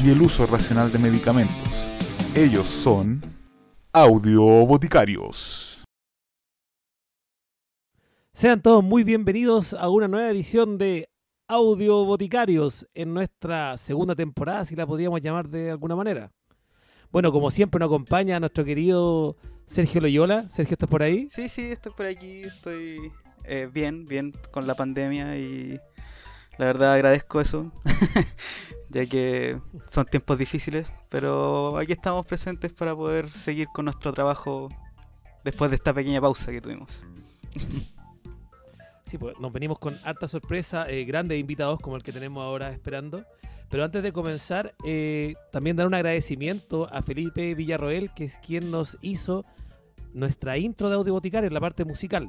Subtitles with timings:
[0.00, 1.92] y el uso racional de medicamentos.
[2.34, 3.20] Ellos son
[3.92, 5.84] Audio Boticarios.
[8.32, 11.10] Sean todos muy bienvenidos a una nueva edición de
[11.48, 16.32] Audio Boticarios en nuestra segunda temporada, si la podríamos llamar de alguna manera.
[17.10, 20.48] Bueno, como siempre nos acompaña nuestro querido Sergio Loyola.
[20.48, 21.28] Sergio, ¿estás por ahí?
[21.30, 23.12] Sí, sí, estoy por aquí, estoy
[23.44, 25.78] eh, bien, bien con la pandemia y
[26.58, 27.72] la verdad agradezco eso,
[28.92, 34.68] ya que son tiempos difíciles, pero aquí estamos presentes para poder seguir con nuestro trabajo
[35.44, 37.04] después de esta pequeña pausa que tuvimos.
[39.06, 42.70] Sí, pues nos venimos con harta sorpresa, eh, grandes invitados como el que tenemos ahora
[42.70, 43.24] esperando.
[43.70, 48.70] Pero antes de comenzar, eh, también dar un agradecimiento a Felipe Villarroel, que es quien
[48.70, 49.46] nos hizo
[50.12, 52.28] nuestra intro de Audio Boticario en la parte musical.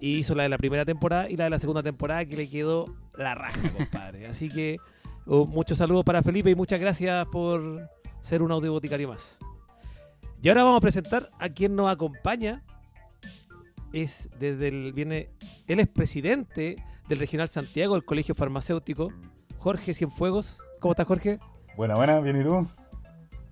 [0.00, 2.48] Y hizo la de la primera temporada y la de la segunda temporada que le
[2.48, 4.26] quedó la raja, compadre.
[4.26, 4.78] Así que
[5.28, 7.88] uh, muchos saludos para Felipe y muchas gracias por
[8.20, 9.38] ser un audio boticario más.
[10.42, 12.64] Y ahora vamos a presentar a quien nos acompaña.
[13.92, 15.30] Es desde el viene,
[15.66, 16.76] él es presidente
[17.08, 19.12] del Regional Santiago, del Colegio Farmacéutico,
[19.58, 20.58] Jorge Cienfuegos.
[20.80, 21.38] ¿Cómo estás, Jorge?
[21.76, 22.68] Buena, buena, bien y tú.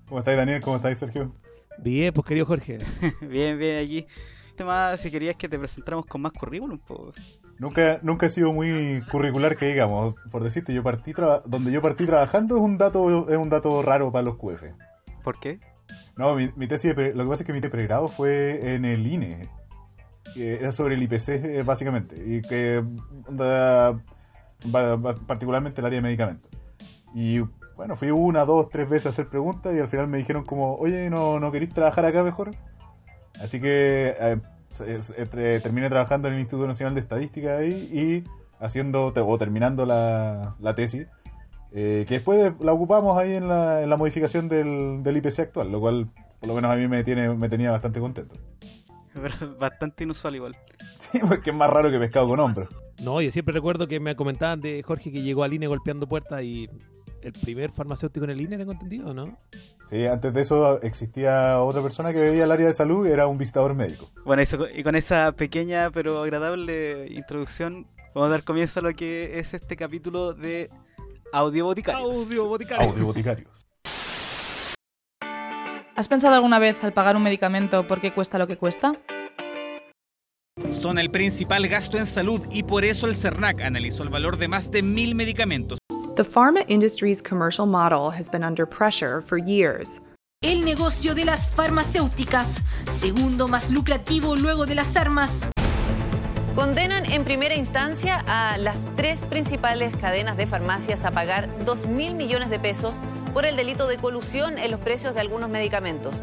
[0.09, 0.61] ¿Cómo estás, Daniel?
[0.63, 1.33] ¿Cómo estás, Sergio?
[1.79, 2.77] Bien, pues querido Jorge.
[3.23, 4.07] bien, bien, aquí
[4.65, 6.79] más si querías que te presentáramos con más currículum.
[7.59, 10.15] Nunca, nunca he sido muy curricular que digamos.
[10.31, 11.13] Por decirte, yo partí
[11.47, 14.63] donde yo partí trabajando es un dato es un dato raro para los QF.
[15.23, 15.59] ¿Por qué?
[16.17, 19.49] No, mi, tesis, lo que pasa es que mi tesis pregrado fue en el INE.
[20.35, 22.17] era sobre el IPC eh, básicamente.
[22.17, 22.83] Y que
[25.27, 26.51] particularmente el área de medicamentos.
[27.15, 27.41] Y
[27.77, 30.77] bueno, fui una, dos, tres veces a hacer preguntas y al final me dijeron como,
[30.77, 32.51] oye, ¿no, no queréis trabajar acá mejor?
[33.41, 34.39] Así que eh,
[34.81, 40.75] eh, terminé trabajando en el Instituto Nacional de Estadística ahí y haciendo o terminando la,
[40.75, 41.07] tesis,
[41.73, 45.71] eh, que después la ocupamos ahí en la, en la modificación del, del, IPC actual,
[45.71, 46.09] lo cual
[46.41, 48.35] por lo menos a mí me, tiene, me tenía bastante contento.
[49.59, 50.57] bastante inusual igual.
[50.99, 52.69] Sí, porque es más raro que pescado con hombros.
[53.03, 56.43] No, yo siempre recuerdo que me comentaban de Jorge que llegó al INE golpeando puertas
[56.43, 56.69] y
[57.27, 59.37] el primer farmacéutico en el INE, tengo entendido, ¿no?
[59.91, 63.37] Sí, antes de eso existía otra persona que veía el área de salud, era un
[63.37, 64.09] visitador médico.
[64.25, 64.43] Bueno,
[64.75, 69.55] y con esa pequeña pero agradable introducción, vamos a dar comienzo a lo que es
[69.55, 70.71] este capítulo de
[71.33, 72.17] Audio Boticarios.
[72.17, 72.93] Audio Boticarios.
[72.93, 73.51] Audio Boticarios.
[75.97, 79.01] ¿Has pensado alguna vez al pagar un medicamento por qué cuesta lo que cuesta?
[80.71, 84.47] Son el principal gasto en salud y por eso el CERNAC analizó el valor de
[84.47, 85.79] más de mil medicamentos
[86.17, 90.01] The pharma industry's commercial model has been under pressure for years.
[90.43, 95.43] El negocio de las farmacéuticas, segundo más lucrativo luego de las armas.
[96.55, 102.15] Condenan en primera instancia a las tres principales cadenas de farmacias a pagar 2 mil
[102.15, 102.95] millones de pesos
[103.35, 106.23] por el delito de colusión en los precios de algunos medicamentos.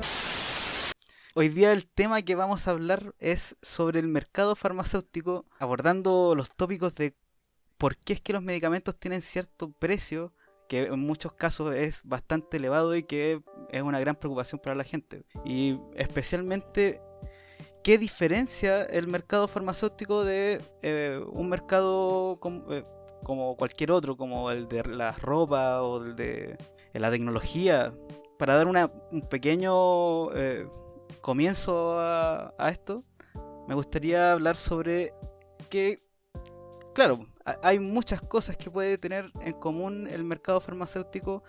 [1.35, 6.49] Hoy día el tema que vamos a hablar es sobre el mercado farmacéutico, abordando los
[6.49, 7.15] tópicos de
[7.83, 10.31] por qué es que los medicamentos tienen cierto precio
[10.69, 14.85] que en muchos casos es bastante elevado y que es una gran preocupación para la
[14.85, 15.25] gente.
[15.43, 17.01] Y especialmente,
[17.83, 22.39] ¿qué diferencia el mercado farmacéutico de eh, un mercado
[22.69, 22.85] eh,
[23.21, 26.57] como, cualquier otro, como el de la ropa o el de
[26.93, 27.93] la tecnología?
[28.39, 30.69] Para dar un pequeño eh,
[31.19, 33.03] comienzo a esto,
[33.67, 35.13] me gustaría hablar sobre
[35.69, 36.01] que,
[36.93, 41.43] claro, hay muchas cosas que puede tener en común el mercado farmacéutico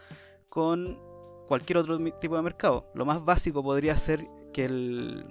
[0.48, 0.98] con
[1.46, 2.90] cualquier otro tipo de mercado.
[2.94, 5.26] Lo más básico podría ser que el,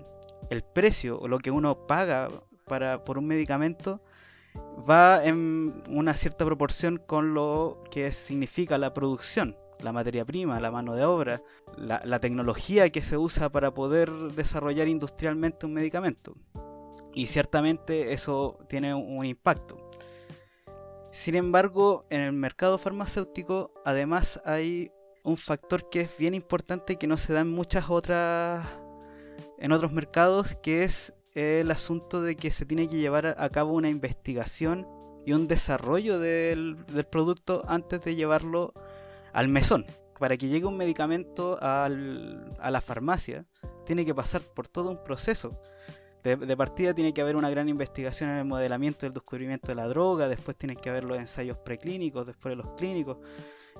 [0.73, 2.29] precio o lo que uno paga
[2.65, 4.01] para, por un medicamento
[4.87, 10.69] va en una cierta proporción con lo que significa la producción, la materia prima, la
[10.69, 11.41] mano de obra,
[11.75, 16.35] la, la tecnología que se usa para poder desarrollar industrialmente un medicamento.
[17.15, 19.82] Y ciertamente eso tiene un impacto.
[21.13, 24.91] Sin embargo, en el mercado farmacéutico además hay
[25.23, 28.65] un factor que es bien importante que no se da en muchas otras
[29.59, 33.73] en otros mercados, que es el asunto de que se tiene que llevar a cabo
[33.73, 34.87] una investigación
[35.23, 38.73] y un desarrollo del, producto antes de llevarlo
[39.33, 39.85] al mesón,
[40.19, 43.45] para que llegue un medicamento al- a la farmacia,
[43.85, 45.61] tiene que pasar por todo un proceso.
[46.23, 49.87] De, partida tiene que haber una gran investigación en el modelamiento del descubrimiento de la
[49.89, 53.17] droga, después tiene que haber los ensayos preclínicos, después los clínicos,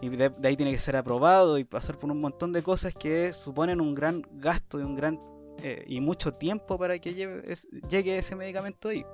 [0.01, 3.31] y de, ahí tiene que ser aprobado y pasar por un montón de cosas que
[3.31, 5.17] suponen un gran gasto y un gran
[5.61, 9.05] eh, y mucho tiempo para que llegue ese medicamento ahí.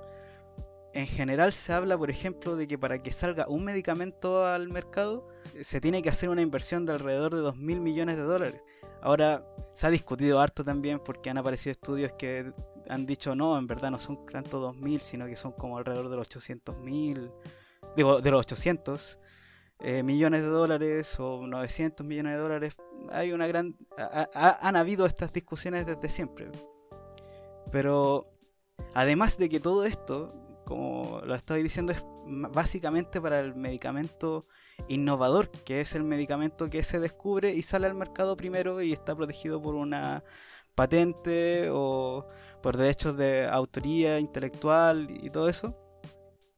[0.92, 5.28] En general se habla, por ejemplo, de que para que salga un medicamento al mercado
[5.54, 8.64] eh, se tiene que hacer una inversión de alrededor de 2 mil millones de dólares.
[9.02, 12.52] Ahora se ha discutido harto también porque han aparecido estudios que
[12.90, 16.08] han dicho no, en verdad no son tanto 2 mil, sino que son como alrededor
[16.10, 17.30] de los 800 mil,
[17.96, 19.18] digo, de los 800
[19.80, 22.76] eh, millones de dólares o 900 millones de dólares.
[23.10, 23.76] Hay una gran...
[23.96, 26.50] ha- ha- han habido estas discusiones desde siempre.
[27.72, 28.30] Pero
[28.94, 30.34] además de que todo esto,
[30.66, 34.44] como lo estaba diciendo, es básicamente para el medicamento
[34.88, 39.14] innovador, que es el medicamento que se descubre y sale al mercado primero y está
[39.14, 40.22] protegido por una
[40.74, 42.26] patente o
[42.62, 45.76] por derechos de autoría intelectual y todo eso.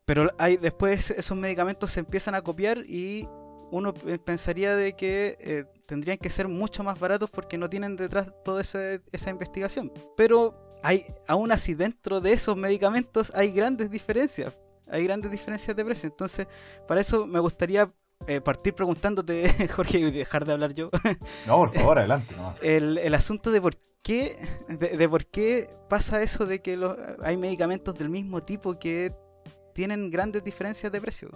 [0.05, 3.29] Pero hay, después esos medicamentos se empiezan a copiar y
[3.70, 7.97] uno pe- pensaría de que eh, tendrían que ser mucho más baratos porque no tienen
[7.97, 9.93] detrás toda ese- esa investigación.
[10.17, 14.59] Pero hay, aún así dentro de esos medicamentos hay grandes diferencias.
[14.88, 16.09] Hay grandes diferencias de precio.
[16.09, 16.47] Entonces,
[16.87, 17.91] para eso me gustaría
[18.26, 20.90] eh, partir preguntándote, Jorge, y dejar de hablar yo.
[21.46, 22.34] No, por favor, adelante.
[22.36, 22.54] no.
[22.62, 24.36] el, el asunto de por qué
[24.69, 29.12] de, de por qué pasa eso de que los- hay medicamentos del mismo tipo que
[29.74, 31.28] tienen grandes diferencias de precio.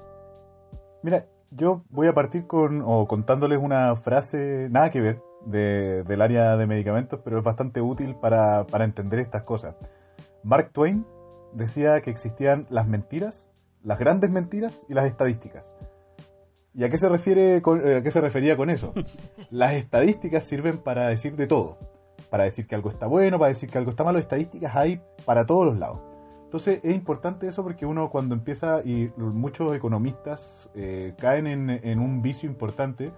[1.03, 6.21] Mira, yo voy a partir con o contándoles una frase nada que ver de- del
[6.21, 9.75] área de medicamentos, pero es bastante útil para, para entender estas cosas.
[10.43, 11.07] Mark Twain
[11.53, 13.49] decía que existían las mentiras,
[13.85, 15.73] las grandes mentiras y las estadísticas.
[16.77, 18.93] ¿Y a qué se refiere con- eh, a qué se refería con eso?
[19.51, 21.79] Las estadísticas sirven para decir de todo,
[22.29, 24.19] para decir que algo está bueno, para decir que algo está malo.
[24.19, 26.01] Estadísticas hay para todos los lados.
[26.45, 31.99] Entonces es importante eso porque uno cuando empieza, y muchos economistas eh, caen en, en
[31.99, 33.11] un vicio importante,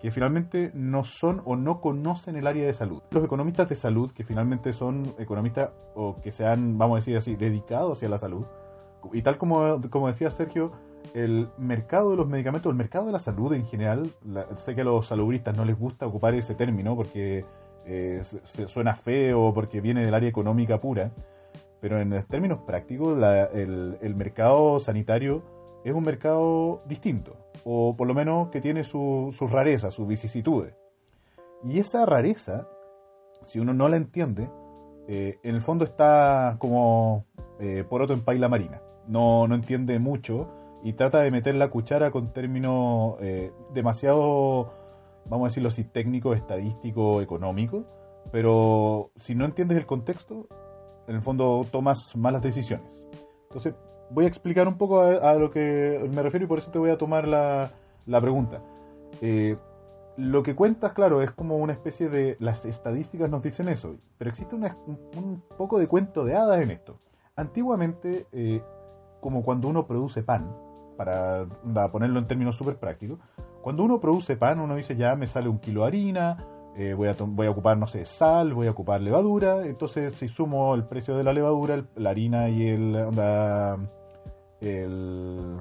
[0.00, 3.00] que finalmente no son o no conocen el área de salud.
[3.12, 7.16] Los economistas de salud, que finalmente son economistas o que se han, vamos a decir
[7.16, 8.44] así, dedicados hacia la salud,
[9.12, 10.72] y tal como, como decía Sergio,
[11.14, 14.10] el mercado de los medicamentos, el mercado de la salud en general,
[14.56, 17.44] sé que a los salubristas no les gusta ocupar ese término porque
[17.86, 18.22] eh,
[18.66, 21.10] suena feo, porque viene del área económica pura,
[21.80, 23.18] pero en términos prácticos,
[23.52, 25.42] el, mercado sanitario
[25.84, 30.74] es un mercado distinto, o por lo menos que tiene su- sus rarezas, sus vicisitudes.
[31.64, 32.68] Y esa rareza,
[33.46, 34.48] si uno no la entiende,
[35.08, 37.24] eh, en el fondo está como
[37.58, 38.80] eh, poroto en paila marina.
[39.08, 40.48] No, no entiende mucho
[40.82, 44.72] y trata de meter la cuchara con términos eh, demasiado,
[45.28, 47.84] vamos a decirlo así, técnico, estadístico, económico.
[48.30, 50.46] Pero si no entiendes el contexto,
[51.06, 52.86] en el fondo tomas malas decisiones.
[53.44, 53.74] Entonces,
[54.10, 56.78] voy a explicar un poco a, a lo que me refiero y por eso te
[56.78, 57.70] voy a tomar la,
[58.06, 58.62] la pregunta.
[59.20, 59.56] Eh,
[60.16, 62.36] lo que cuentas, claro, es como una especie de...
[62.38, 66.60] Las estadísticas nos dicen eso, pero existe una- un, un poco de cuento de hadas
[66.62, 66.96] en esto.
[67.34, 68.62] Antiguamente, eh,
[69.20, 70.54] como cuando uno produce pan,
[70.96, 71.46] para
[71.88, 73.18] ponerlo en términos súper prácticos,
[73.62, 76.36] cuando uno produce pan, uno dice ya me sale un kilo de harina,
[76.76, 80.28] eh, voy, a voy a ocupar, no sé, sal, voy a ocupar levadura, entonces si
[80.28, 83.76] sumo el precio de la levadura, el- la harina y el, onda,
[84.60, 85.56] el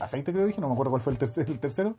[0.00, 1.94] aceite que dije, no me acuerdo cuál fue el, tercer- el tercero,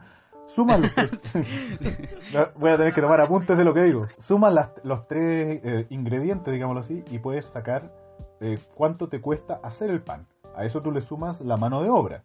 [0.47, 0.91] suman los
[2.59, 5.85] voy a tener que tomar apuntes de lo que digo, suman las- los tres eh,
[5.89, 7.91] ingredientes, digámoslo así, y puedes sacar
[8.39, 10.25] eh, cuánto te cuesta hacer el pan.
[10.55, 12.23] A eso tú le sumas la mano de obra.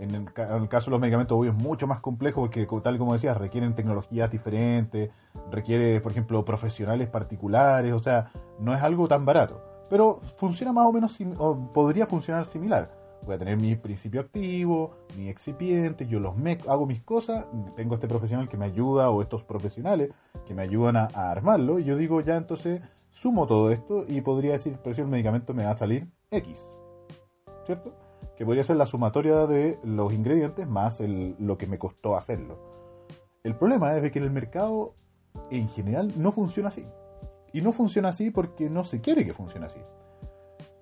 [0.00, 2.96] En el, en el caso de los medicamentos, obvio, es mucho más complejo porque, tal
[2.96, 5.10] como decías, requieren tecnologías diferentes,
[5.50, 9.62] requiere, por ejemplo, profesionales particulares, o sea, no es algo tan barato.
[9.90, 12.90] Pero funciona más o menos, o podría funcionar similar.
[13.26, 17.96] Voy a tener mi principio activo, mi excipiente, yo los me hago mis cosas, tengo
[17.96, 20.10] este profesional que me ayuda o estos profesionales
[20.46, 22.80] que me ayudan a, armarlo y yo digo ya entonces
[23.10, 26.58] sumo todo esto y podría decir, el precio del medicamento me va a salir X,
[27.66, 27.92] ¿cierto?
[28.40, 32.56] Que podría ser la sumatoria de los ingredientes más el- lo que me costó hacerlo.
[33.44, 34.94] El problema es de que en el mercado
[35.50, 36.86] en general no funciona así.
[37.52, 39.80] Y no funciona así porque no se quiere que funcione así.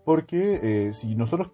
[0.05, 1.51] Porque eh, si nosotros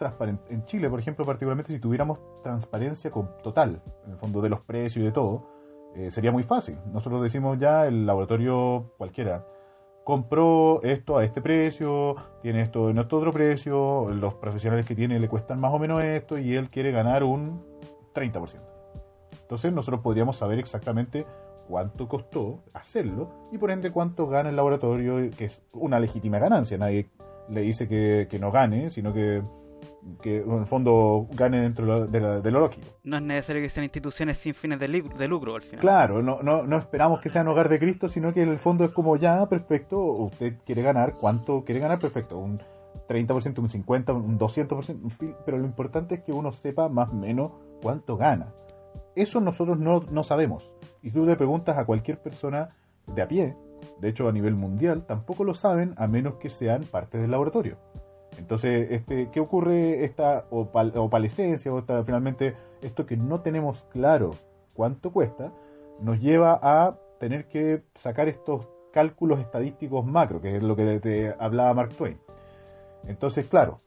[0.51, 3.11] en Chile, por ejemplo, particularmente si tuviéramos transparencia
[3.43, 5.49] total, en el fondo de los precios y de todo,
[5.95, 6.77] eh, sería muy fácil.
[6.93, 9.47] Nosotros decimos ya, el laboratorio cualquiera
[10.05, 15.19] compró esto a este precio, tiene esto en este otro precio, los profesionales que tiene
[15.19, 17.63] le cuestan más o menos esto y él quiere ganar un
[18.15, 18.61] 30%.
[19.43, 21.27] Entonces nosotros podríamos saber exactamente
[21.69, 26.77] cuánto costó hacerlo y por ende cuánto gana el laboratorio, que es una legítima ganancia.
[26.79, 27.09] Nadie
[27.49, 29.43] le dice que, que no gane, sino que,
[30.23, 32.87] que en el fondo gane dentro de, la- de lo lógico.
[33.05, 35.81] No es necesario que sean instituciones sin fines de, lucro al final.
[35.81, 38.85] Claro, no, no, no esperamos que sean hogar de Cristo, sino que en el fondo
[38.85, 41.99] es como ya, perfecto, usted quiere ganar, ¿cuánto quiere ganar?
[41.99, 42.61] Perfecto, un
[43.09, 47.11] 30%, un 50%, un 200%, en fin, pero lo importante es que uno sepa más
[47.11, 48.53] o menos cuánto gana.
[49.17, 50.71] Eso nosotros no, no sabemos.
[51.03, 52.69] Y si tú le preguntas a cualquier persona
[53.15, 53.55] de a pie,
[54.01, 57.77] de hecho a nivel mundial, tampoco lo saben a menos que sean parte del laboratorio.
[58.45, 64.33] Entonces, este, ¿qué ocurre esta opal- opalescencia o finalmente esto que no tenemos claro
[64.75, 65.51] cuánto cuesta,
[65.99, 71.35] nos lleva a tener que sacar estos cálculos estadísticos macro, que es lo que te
[71.39, 72.19] hablaba Mark Twain.
[73.07, 73.79] Entonces, claro,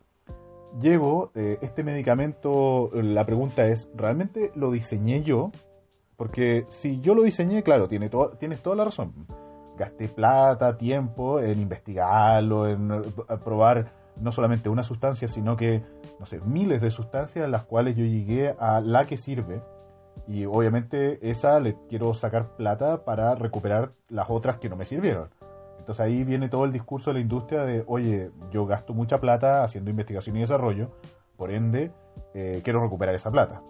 [0.82, 5.52] llego, eh, este medicamento, la pregunta es, ¿realmente lo diseñé yo?
[6.16, 9.14] Porque si yo lo diseñé, claro, tiene to- tienes toda la razón.
[9.78, 13.02] Gasté plata, tiempo en investigarlo, en eh,
[13.46, 15.84] probar no solamente una sustancia, sino que,
[16.20, 19.62] no sé, miles de sustancias en las cuales yo llegué a la que sirve.
[20.28, 25.30] Y obviamente esa le quiero sacar plata para recuperar las otras que no me sirvieron.
[25.80, 29.64] Entonces ahí viene todo el discurso de la industria de, oye, yo gasto mucha plata
[29.64, 30.92] haciendo investigación y desarrollo,
[31.38, 31.92] por ende,
[32.34, 33.62] eh, quiero recuperar esa plata.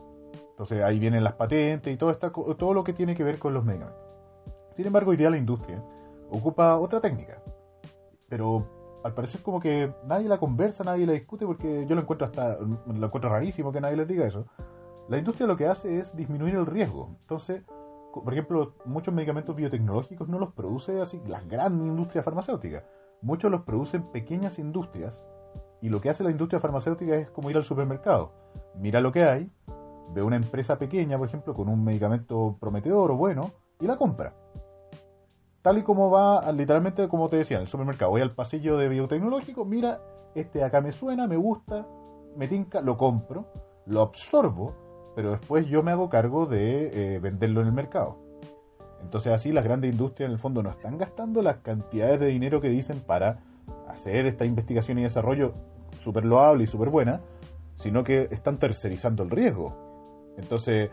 [0.49, 3.53] Entonces ahí vienen las patentes y todo, esta, todo lo que tiene que ver con
[3.53, 4.15] los medicamentos.
[4.75, 5.79] Sin embargo, hoy día la industria
[6.31, 7.37] ocupa otra técnica.
[8.29, 8.65] Pero
[9.07, 12.57] al parecer como que nadie la conversa, nadie la discute, porque yo lo encuentro hasta
[12.59, 14.45] lo encuentro rarísimo que nadie les diga eso.
[15.07, 17.15] La industria lo que hace es disminuir el riesgo.
[17.21, 17.63] Entonces,
[18.13, 22.83] por ejemplo, muchos medicamentos biotecnológicos no los produce así las grandes industrias farmacéuticas.
[23.21, 25.25] Muchos los producen pequeñas industrias
[25.81, 28.33] y lo que hace la industria farmacéutica es como ir al supermercado.
[28.75, 29.49] Mira lo que hay,
[30.13, 34.33] ve una empresa pequeña, por ejemplo, con un medicamento prometedor o bueno, y la compra.
[35.61, 38.11] Tal y como va, literalmente como te decía, en el supermercado.
[38.11, 40.01] Voy al pasillo de biotecnológico, mira,
[40.35, 41.85] este acá me suena, me gusta,
[42.35, 43.45] me tinca, lo compro,
[43.85, 44.73] lo absorbo,
[45.15, 48.17] pero después yo me hago cargo de eh, venderlo en el mercado.
[49.01, 52.61] Entonces así las grandes industrias en el fondo no están gastando las cantidades de dinero
[52.61, 53.39] que dicen para
[53.87, 55.53] hacer esta investigación y desarrollo
[56.01, 57.21] súper loable y súper buena,
[57.75, 59.73] sino que están tercerizando el riesgo.
[60.37, 60.89] Entonces,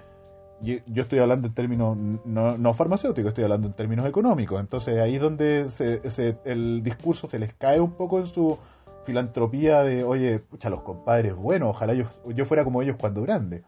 [0.62, 4.60] yo estoy hablando en términos no, no farmacéuticos, estoy hablando en términos económicos.
[4.60, 8.58] Entonces ahí es donde se- el discurso se les cae un poco en su
[9.04, 13.62] filantropía de, oye, pucha, los compadres, bueno, ojalá yo, yo fuera como ellos cuando grande.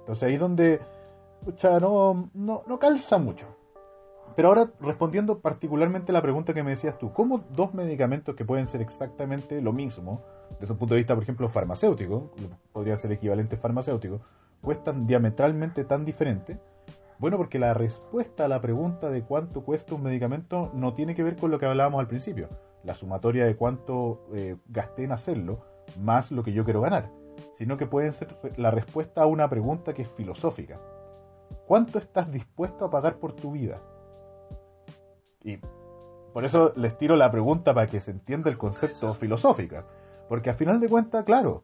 [0.00, 0.80] Entonces ahí es donde,
[1.44, 3.46] pucha, no, no, no calza mucho.
[4.36, 8.44] Pero ahora, respondiendo particularmente a la pregunta que me decías tú, ¿cómo dos medicamentos que
[8.44, 10.22] pueden ser exactamente lo mismo,
[10.60, 12.32] desde un punto de vista, por ejemplo, farmacéutico,
[12.72, 14.20] podría ser equivalente farmacéutico,
[14.64, 16.58] cuestan diametralmente tan diferente?
[17.18, 21.22] Bueno, porque la respuesta a la pregunta de cuánto cuesta un medicamento no tiene que
[21.22, 22.48] ver con lo que hablábamos al principio,
[22.82, 25.60] la sumatoria de cuánto eh, gasté en hacerlo,
[26.02, 27.10] más lo que yo quiero ganar,
[27.56, 30.80] sino que pueden ser la respuesta a una pregunta que es filosófica.
[31.66, 33.80] ¿Cuánto estás dispuesto a pagar por tu vida?
[35.42, 35.58] Y
[36.32, 39.84] por eso les tiro la pregunta para que se entienda el concepto filosófica.
[40.28, 41.60] Porque al final de cuentas, claro,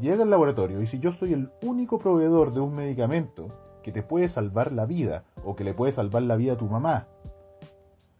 [0.00, 3.48] llega el laboratorio y si yo soy el único proveedor de un medicamento
[3.82, 6.66] que te puede salvar la vida o que le puede salvar la vida a tu
[6.66, 7.06] mamá,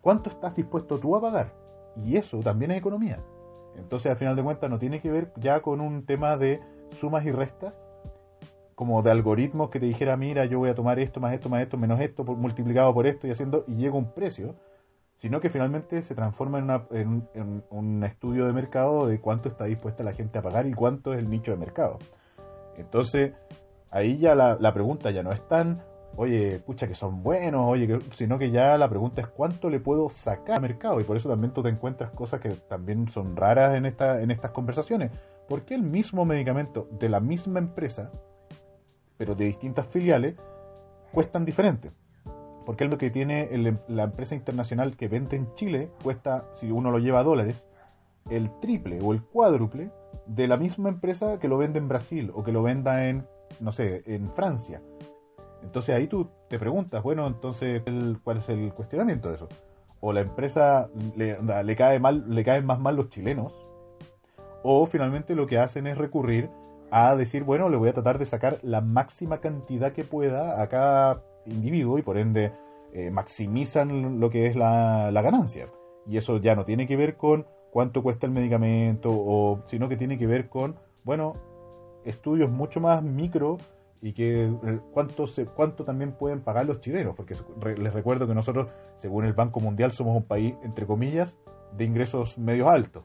[0.01, 1.53] ¿cuánto estás dispuesto tú a pagar?
[2.05, 3.19] Y eso también es economía.
[3.77, 6.61] Entonces, al final de cuentas, no tiene que ver ya con un tema de
[6.91, 7.75] sumas y restas,
[8.75, 11.63] como de algoritmos que te dijera, mira, yo voy a tomar esto, más esto, más
[11.63, 14.55] esto, menos esto, multiplicado por esto y haciendo, y llega un precio,
[15.19, 16.59] sino que finalmente se transforma
[16.93, 21.13] en, un estudio de mercado de cuánto está dispuesta la gente a pagar y cuánto
[21.13, 21.99] es el nicho de mercado.
[22.77, 23.33] Entonces,
[23.91, 25.83] ahí ya la, pregunta ya no es tan,
[26.17, 30.09] oye, pucha que son buenos, oye, sino que ya la pregunta es cuánto le puedo
[30.09, 33.75] sacar al mercado y por eso también tú te encuentras cosas que también son raras
[33.75, 35.11] en, en estas conversaciones.
[35.49, 38.13] ¿Por qué el mismo medicamento de la misma empresa,
[39.17, 40.37] pero de distintas filiales,
[41.13, 41.91] cuestan diferente?
[42.69, 46.71] Porque es lo que tiene el- la empresa internacional que vende en Chile, cuesta, si
[46.71, 47.65] uno lo lleva a dólares,
[48.29, 49.91] el triple o el cuádruple
[50.27, 53.27] de la misma empresa que lo vende en Brasil o que lo venda en,
[53.61, 54.83] no sé, en Francia.
[55.63, 57.83] Entonces ahí tú te preguntas, bueno, entonces,
[58.23, 59.49] ¿cuál es el cuestionamiento de eso?
[60.01, 63.55] O la empresa le, le cae mal, le caen más mal los chilenos,
[64.63, 66.51] o finalmente lo que hacen es recurrir
[66.91, 70.69] a decir, bueno, le voy a tratar de sacar la máxima cantidad que pueda a
[70.69, 72.53] cada individuo y por ende
[72.93, 75.69] eh, maximizan lo que es la, la ganancia.
[76.07, 79.97] Y eso ya no tiene que ver con cuánto cuesta el medicamento, o, sino que
[79.97, 81.35] tiene que ver con, bueno,
[82.05, 83.59] estudios mucho más micro
[84.01, 87.37] y que eh, cuánto, se, cuánto también pueden pagar los chilenos, porque
[87.77, 91.37] les recuerdo que nosotros, según el Banco Mundial, somos un país, entre comillas,
[91.77, 93.05] de ingresos medios altos.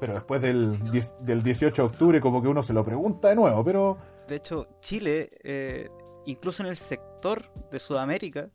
[0.00, 0.78] Pero después del,
[1.20, 3.98] del 18 de octubre como que uno se lo pregunta de nuevo, pero...
[4.26, 5.88] De hecho, Chile, eh,
[6.26, 8.48] incluso en el sector de Sudamérica,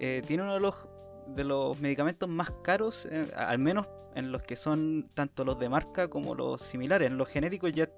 [0.00, 0.74] eh, tiene uno de los,
[1.28, 3.06] de los medicamentos más caros,
[3.36, 7.08] al menos en los que son tanto los de marca como los similares.
[7.08, 7.88] En los genéricos ya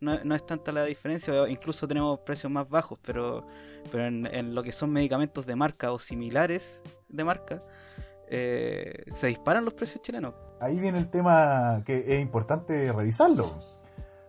[0.00, 3.46] no, es tanta la diferencia, incluso tenemos precios más bajos, pero,
[3.90, 7.62] pero en, lo que son medicamentos de marca o similares de marca,
[8.28, 10.34] eh, se disparan los precios chilenos.
[10.60, 13.58] Ahí viene el tema que es importante revisarlo,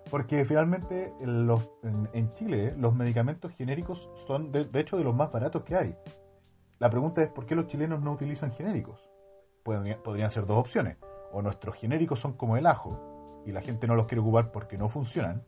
[0.09, 1.69] porque finalmente en, los,
[2.13, 5.95] en, Chile los medicamentos genéricos son de, hecho de los más baratos que hay.
[6.79, 9.09] La pregunta es por qué los chilenos no utilizan genéricos.
[9.63, 10.97] podrían ser dos opciones.
[11.31, 14.77] O nuestros genéricos son como el ajo y la gente no los quiere ocupar porque
[14.77, 15.43] no funcionan,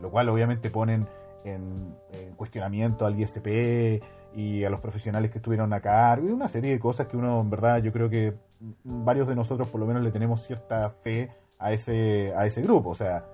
[0.00, 1.06] lo cual obviamente ponen
[1.44, 1.94] en,
[2.36, 4.02] cuestionamiento al ISP
[4.34, 7.50] y a los profesionales que estuvieron acá, y una serie de cosas que uno, en
[7.50, 8.34] verdad, yo creo que
[8.82, 12.90] varios de nosotros por lo menos le tenemos cierta fe a ese, a ese grupo,
[12.90, 13.24] o sea,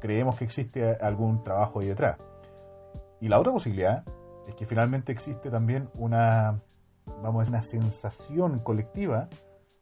[0.00, 2.18] creemos que existe algún trabajo ahí detrás.
[3.20, 4.04] Y la otra posibilidad
[4.48, 6.60] es que finalmente existe también una,
[7.22, 9.28] vamos una sensación colectiva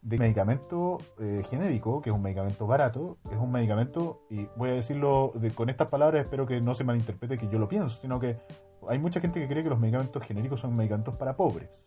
[0.03, 4.75] de medicamento eh, genérico, que es un medicamento barato, es un medicamento, y voy a
[4.75, 8.39] decirlo con estas palabras, espero que no se malinterprete que yo lo pienso, sino que
[8.89, 11.87] hay mucha gente que cree que los medicamentos genéricos son medicamentos para pobres.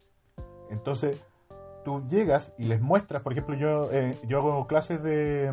[0.69, 1.23] Entonces,
[1.83, 5.51] tú llegas y les muestras, por ejemplo, yo, eh, yo hago clases de,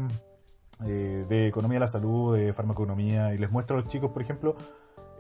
[0.87, 4.23] eh, de economía de la salud, de farmaconomía, y les muestro a los chicos, por
[4.23, 4.57] ejemplo,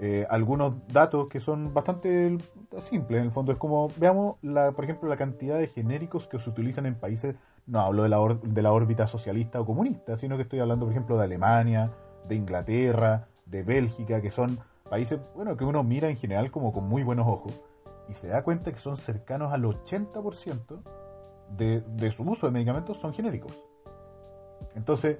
[0.00, 2.38] eh, algunos datos que son bastante
[2.78, 3.20] simples.
[3.20, 6.48] En el fondo es como, veamos, la, por ejemplo, la cantidad de genéricos que se
[6.48, 7.36] utilizan en países,
[7.66, 10.92] no hablo de la, de la órbita socialista o comunista, sino que estoy hablando, por
[10.92, 11.90] ejemplo, de Alemania,
[12.26, 16.88] de Inglaterra, de Bélgica, que son países, bueno, que uno mira en general como con
[16.88, 17.60] muy buenos ojos
[18.08, 20.80] y se da cuenta que son cercanos al 80%
[21.56, 23.58] de, de su uso de medicamentos son genéricos.
[24.74, 25.18] Entonces,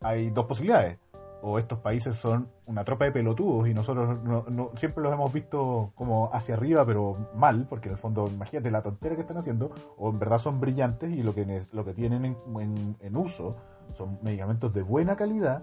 [0.00, 0.98] hay dos posibilidades
[1.42, 5.92] o estos países son una tropa de pelotudos y nosotros no, siempre los hemos visto
[5.94, 9.70] como hacia arriba, pero mal, porque en el fondo, imagínate la tontera que están haciendo,
[9.96, 13.56] o en verdad son brillantes y lo que, lo tienen en, en, uso
[13.94, 15.62] son medicamentos de buena calidad,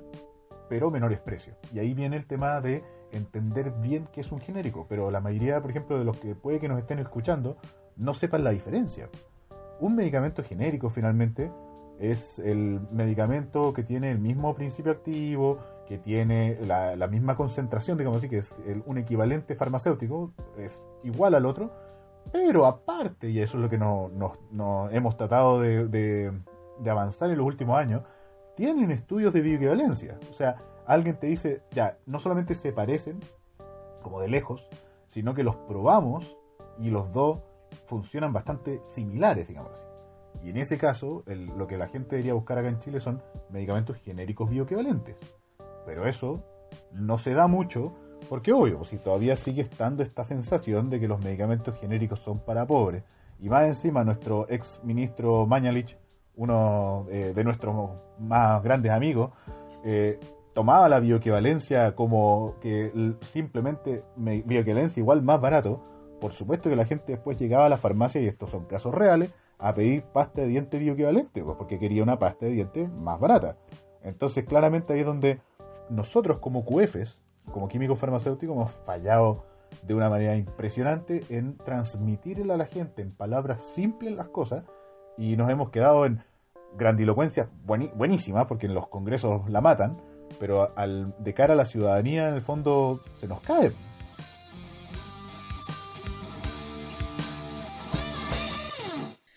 [0.69, 1.57] pero menores precios.
[1.73, 5.61] Y ahí viene el tema de entender bien qué es un genérico, pero la mayoría,
[5.61, 7.57] por ejemplo, de los que puede que nos estén escuchando,
[7.97, 9.09] no sepan la diferencia.
[9.79, 11.51] Un medicamento genérico finalmente
[11.99, 18.19] es el medicamento que tiene el mismo principio activo, que tiene la, misma concentración, digamos
[18.19, 18.55] así, que es
[18.85, 21.71] un equivalente farmacéutico, es igual al otro,
[22.31, 24.11] pero aparte, y eso es lo que nos
[24.51, 26.31] no, hemos tratado de,
[26.89, 28.03] avanzar en los últimos años,
[28.55, 30.17] tienen estudios de bioequivalencia.
[30.31, 30.55] O sea,
[30.87, 33.19] alguien te dice, ya, no solamente se parecen,
[34.01, 34.67] como de lejos,
[35.07, 36.37] sino que los probamos
[36.79, 37.41] y los dos
[37.87, 39.84] funcionan bastante similares, digamos así.
[40.45, 41.23] Y en ese caso,
[41.57, 45.15] lo que la gente debería buscar acá en Chile son medicamentos genéricos bioequivalentes.
[45.87, 46.43] Pero eso
[46.93, 47.95] no se da mucho
[48.29, 52.67] porque, obvio, si todavía sigue estando esta sensación de que los medicamentos genéricos son para
[52.67, 53.03] pobres.
[53.39, 55.97] Y más encima, nuestro ex ministro Mañalich,
[56.35, 59.31] uno eh, de nuestros más grandes amigos,
[59.83, 60.19] eh,
[60.53, 62.91] tomaba la bioequivalencia como que
[63.33, 65.81] simplemente bioequivalencia igual más barato.
[66.21, 69.33] Por supuesto que la gente después llegaba a la farmacia, y estos son casos reales,
[69.57, 73.57] a pedir pasta de diente bioequivalente, pues, porque quería una pasta de diente más barata.
[74.03, 75.39] Entonces, claramente ahí es donde
[75.89, 77.19] nosotros como QFs,
[77.51, 79.45] como químicos farmacéuticos, hemos fallado
[79.83, 84.63] de una manera impresionante en transmitirle a la gente en palabras simples las cosas
[85.17, 86.23] y nos hemos quedado en
[86.77, 89.95] grandilocuencia buenísima, porque en los congresos la matan,
[90.39, 93.71] pero al, de cara a la ciudadanía en el fondo se nos cae.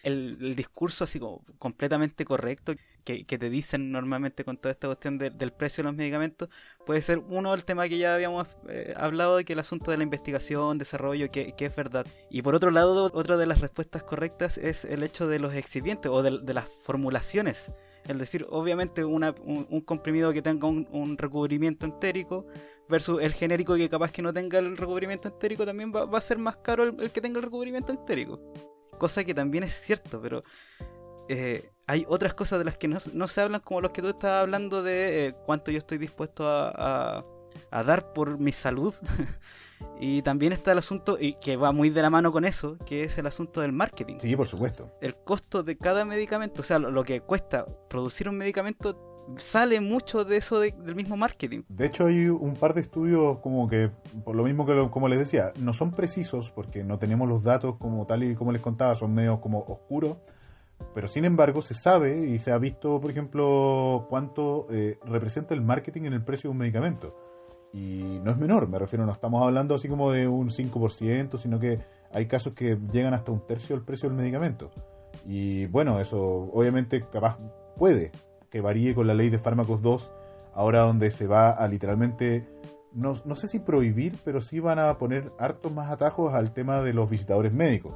[0.02, 5.52] El, discurso así como completamente correcto que, te dicen normalmente con toda esta cuestión del
[5.52, 6.50] precio de los medicamentos
[6.84, 9.96] puede ser uno del tema que ya habíamos eh, hablado de que el asunto de
[9.96, 12.06] la investigación, desarrollo, que, es verdad.
[12.30, 16.10] Y por otro lado, otra de las respuestas correctas es el hecho de los excipientes
[16.12, 17.72] o de, las formulaciones.
[18.06, 19.22] Es decir, obviamente un,
[19.86, 22.46] comprimido que tenga un, recubrimiento entérico
[22.90, 26.38] versus el genérico que capaz que no tenga el recubrimiento entérico también va, a ser
[26.38, 28.40] más caro el que tenga el recubrimiento entérico
[28.98, 30.42] cosa que también es cierto, pero
[31.28, 34.42] eh, hay otras cosas de las que no, se hablan como los que tú estabas
[34.42, 37.24] hablando de eh, cuánto yo estoy dispuesto a,
[37.70, 38.94] dar por mi salud.
[40.00, 43.04] y también está el asunto, y que va muy de la mano con eso, que
[43.04, 44.18] es el asunto del marketing.
[44.20, 44.90] Sí, por supuesto.
[45.00, 50.24] El costo de cada medicamento, o sea, lo, que cuesta producir un medicamento sale mucho
[50.24, 51.62] de eso de- del mismo marketing.
[51.68, 53.90] De hecho, hay un par de estudios como que,
[54.24, 57.42] por lo mismo que lo- como les decía, no son precisos porque no tenemos los
[57.42, 60.16] datos como tal y como les contaba, son medio como oscuros.
[60.94, 65.60] Pero sin embargo, se sabe y se ha visto, por ejemplo, cuánto eh, representa el
[65.60, 67.14] marketing en el precio de un medicamento.
[67.72, 71.58] Y no es menor, me refiero, no estamos hablando así como de un 5%, sino
[71.58, 71.78] que
[72.12, 74.70] hay casos que llegan hasta un tercio del precio del medicamento.
[75.26, 76.18] Y bueno, eso
[76.52, 77.36] obviamente capaz
[77.76, 78.10] puede
[78.50, 80.12] que varíe con la ley de fármacos 2,
[80.54, 82.46] ahora donde se va a literalmente,
[82.92, 86.82] no, no sé si prohibir, pero sí van a poner hartos más atajos al tema
[86.82, 87.94] de los visitadores médicos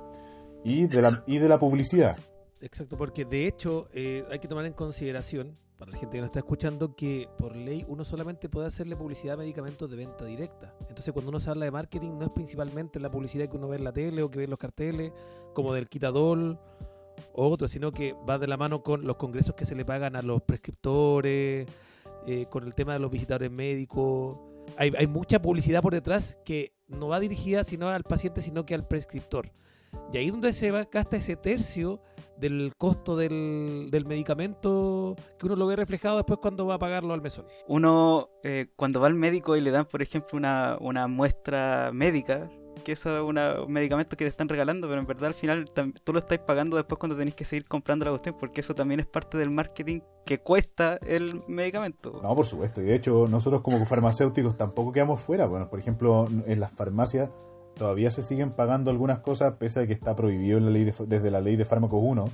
[0.65, 2.17] y de la, y de la publicidad.
[2.61, 6.29] Exacto, porque de hecho eh, hay que tomar en consideración, para la gente que nos
[6.29, 10.73] está escuchando, que por ley uno solamente puede hacerle publicidad a medicamentos de venta directa.
[10.89, 13.79] Entonces cuando uno se habla de marketing no es principalmente la publicidad que uno ve
[13.79, 15.13] en la tele o que ve en los carteles,
[15.53, 16.61] como del quitadol
[17.35, 20.17] o otro, sino que va de la mano con los congresos que se le pagan
[20.17, 21.67] a los prescriptores,
[22.27, 24.39] eh, con el tema de los visitadores médicos.
[24.77, 28.75] Hay, hay mucha publicidad por detrás que no va dirigida sino al paciente, sino que
[28.75, 29.51] al prescriptor.
[30.13, 32.01] Y ahí es donde se va, gasta ese tercio
[32.37, 37.15] del costo del, del medicamento que uno lo ve reflejado después cuando va a pagarlo
[37.15, 37.47] al mesón.
[37.67, 42.51] Uno, eh, cuando va al médico y le dan, por ejemplo, una, una muestra médica,
[42.85, 46.13] que eso es un medicamento que te están regalando, pero en verdad al final tú
[46.13, 49.07] lo estás pagando después cuando tenés que seguir comprando la cuestión, porque eso también es
[49.07, 52.21] parte del marketing que cuesta el medicamento.
[52.23, 52.81] No, por supuesto.
[52.81, 55.47] Y de hecho, nosotros como farmacéuticos tampoco quedamos fuera.
[55.47, 57.31] Bueno, por ejemplo, en las farmacias
[57.77, 60.95] todavía se siguen pagando algunas cosas, pese a que está prohibido en la ley de-
[61.07, 62.27] desde la ley de fármacos 1,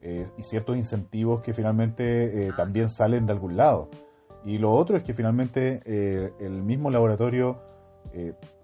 [0.00, 3.88] eh, y ciertos incentivos que finalmente eh, también salen de algún lado.
[4.44, 7.58] Y lo otro es que finalmente eh, el mismo laboratorio,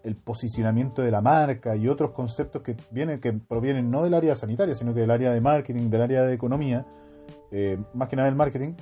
[0.04, 4.34] el posicionamiento de la marca y otros conceptos que vienen, que provienen no del área
[4.34, 6.84] sanitaria, sino que del área de marketing, del área de economía,
[7.50, 8.74] eh, más que nada del marketing,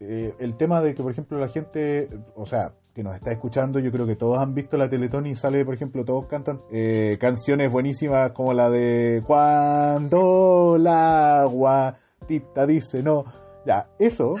[0.00, 3.78] eh, el tema de que, por ejemplo, la gente, o sea, que nos está escuchando,
[3.78, 7.16] yo creo que todos han visto la Teletón y sale, por ejemplo, todos cantan eh,
[7.20, 13.24] canciones buenísimas como la de Cuando la agua tita dice no.
[13.64, 14.34] Ya, eso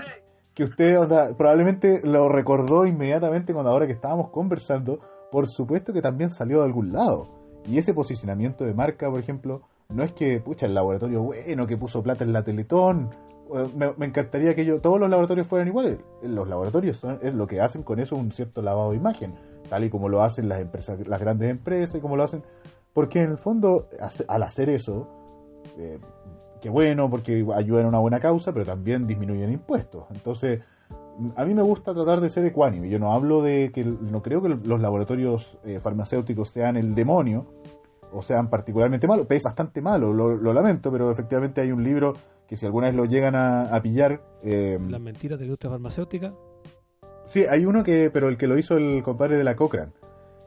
[0.54, 0.96] que usted
[1.36, 4.98] probablemente lo recordó inmediatamente cuando ahora que estábamos conversando,
[5.32, 7.26] por supuesto que también salió de algún lado.
[7.66, 11.78] Y ese posicionamiento de marca, por ejemplo, no es que, pucha, el laboratorio bueno que
[11.78, 13.10] puso plata en la Teletón.
[13.54, 15.98] eh, Me, encantaría que yo, todos los laboratorios fueran iguales.
[16.22, 19.34] Los laboratorios son, es lo que hacen con eso un cierto lavado de imagen,
[19.70, 22.42] tal y como lo hacen las empresas, las grandes empresas y como lo hacen.
[22.92, 23.88] Porque en el fondo,
[24.28, 25.08] al hacer eso,
[25.78, 25.98] eh,
[26.60, 30.04] qué bueno, porque ayudan a una buena causa, pero también disminuyen impuestos.
[30.10, 30.60] Entonces,
[31.36, 32.88] a mí me gusta tratar de ser ecuánime.
[32.88, 37.46] Yo no hablo de que, no creo que los laboratorios eh, farmacéuticos sean el demonio,
[38.12, 39.26] o sean particularmente malos.
[39.30, 42.12] Es bastante malo, lo, lo lamento, pero efectivamente hay un libro
[42.46, 44.20] que si alguna vez lo llegan a, a pillar...
[44.42, 46.34] eh, Las mentiras de la industria farmacéutica.
[47.26, 49.92] Sí, hay uno que, pero el que lo hizo el compadre de la Cochrane,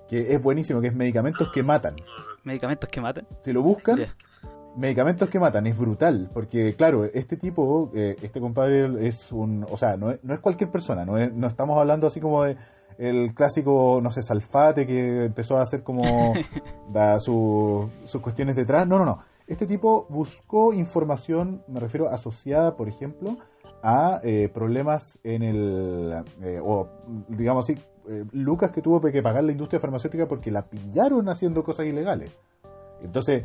[0.07, 1.95] que es buenísimo, que es Medicamentos que Matan.
[2.43, 3.25] ¿Medicamentos que matan?
[3.41, 3.95] Si lo buscan.
[4.77, 9.77] Medicamentos que matan, es brutal, porque claro, este tipo, eh, este compadre es un, o
[9.77, 12.57] sea, no es, no es cualquier persona, no, es- no estamos hablando así como de
[12.97, 16.01] el clásico, no sé, Salfate que empezó a hacer como
[16.91, 22.75] da su- sus cuestiones detrás, no, no, no, este tipo buscó información, me refiero asociada,
[22.75, 23.38] por ejemplo,
[23.81, 26.88] a eh, problemas en el, eh, o
[27.29, 27.79] digamos así,
[28.33, 32.38] lucas que tuvo que pagar la industria farmacéutica porque la pillaron haciendo cosas ilegales.
[33.01, 33.43] Entonces,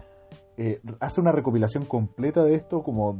[0.62, 3.18] eh, hace una recopilación completa de esto como,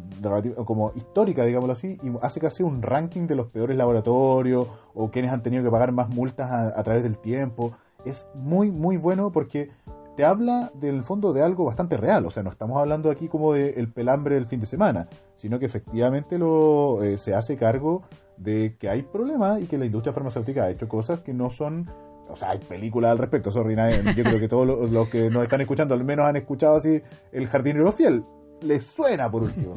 [0.67, 5.33] como histórica, digámoslo así, y hace casi un ranking de los peores laboratorios o quienes
[5.33, 7.73] han tenido que pagar más multas a, a través del tiempo.
[8.05, 9.71] Es muy, muy bueno porque
[10.19, 12.27] te habla del fondo de algo bastante real.
[12.27, 15.59] O sea, no estamos hablando aquí como de el pelambre del fin de semana, sino
[15.59, 18.03] que efectivamente lo, eh, se hace cargo
[18.37, 21.87] de que hay problemas y que la industria farmacéutica ha hecho cosas que no son
[22.33, 25.43] o sea, hay películas al respecto, sorry, nadie- yo creo que todos los, que nos
[25.43, 27.01] están escuchando al menos han escuchado así
[27.33, 28.23] El jardinero fiel.
[28.63, 29.75] Les suena por último.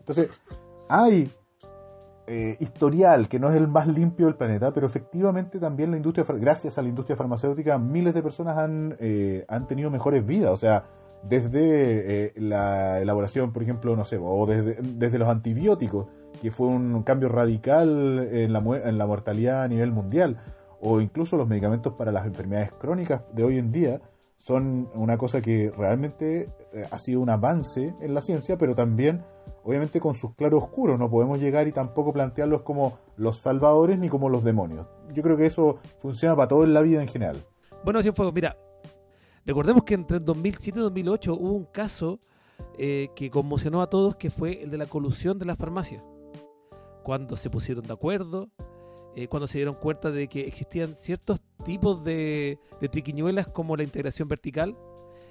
[0.00, 0.28] Entonces,
[0.88, 1.30] hay
[2.26, 6.24] eh, historial que no es el más limpio del planeta, pero efectivamente también la industria,
[6.38, 10.50] gracias a la industria farmacéutica, miles de personas han, eh, han tenido mejores vidas.
[10.52, 10.84] O sea,
[11.22, 16.06] desde eh, la elaboración, por ejemplo, no sé, o desde, desde los antibióticos,
[16.40, 20.38] que fue un cambio radical en la, en la mortalidad a nivel mundial,
[20.86, 24.02] o incluso los medicamentos para las enfermedades crónicas de hoy en día,
[24.36, 29.24] son una cosa que realmente eh, ha sido un avance en la ciencia, pero también,
[29.64, 30.98] obviamente, con sus claroscuros.
[30.98, 34.86] No podemos llegar y tampoco plantearlos como los salvadores ni como los demonios.
[35.14, 37.38] Yo creo que eso funciona para todo en la vida en general.
[37.82, 38.54] Bueno, Cienfuegos, mira,
[39.46, 42.20] recordemos que entre el 2007 y 2008 hubo un caso
[42.76, 46.02] eh, que conmocionó a todos, que fue el de la colusión de las farmacias.
[47.02, 48.50] cuando se pusieron de acuerdo,
[49.16, 53.82] eh, cuando se dieron cuenta de que existían ciertos tipos de, de triquiñuelas como la
[53.82, 54.76] integración vertical.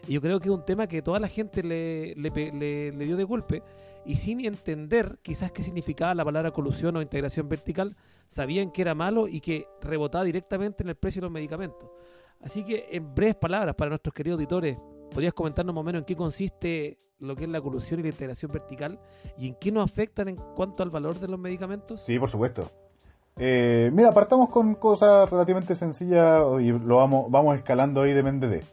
[0.08, 3.06] Y yo creo que es un tema que toda la gente le, le le- le
[3.06, 3.63] dio de golpe
[4.06, 7.96] y sin entender quizás qué significaba la palabra colusión o integración vertical,
[8.30, 11.89] sabían que era malo y que rebotaba directamente en el precio de los medicamentos.
[12.41, 14.78] Así que, en breves palabras, para nuestros queridos auditores,
[15.10, 18.10] ¿podrías comentarnos más o menos en qué consiste lo que es la colusión y la
[18.10, 19.00] integración vertical
[19.38, 22.02] y en qué nos afectan en cuanto al valor de los medicamentos?
[22.02, 22.69] Sí, por supuesto.
[23.38, 28.63] Eh, mira, partamos con cosas relativamente sencillas y lo vamos, escalando ahí de de.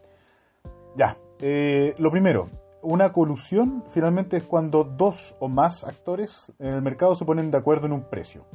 [0.95, 2.49] Ya, eh, lo primero,
[2.81, 7.57] una colusión finalmente es cuando dos o más actores en el mercado se ponen de
[7.57, 8.45] acuerdo en un precio.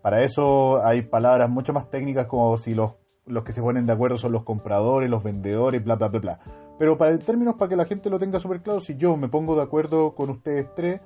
[0.00, 2.92] Para eso hay palabras mucho más técnicas como si los,
[3.26, 6.38] los que se ponen de acuerdo son los compradores, los vendedores, bla, bla, bla, bla.
[6.78, 9.28] Pero para el términos, para que la gente lo tenga súper claro, si yo me
[9.28, 11.00] pongo de acuerdo con ustedes tres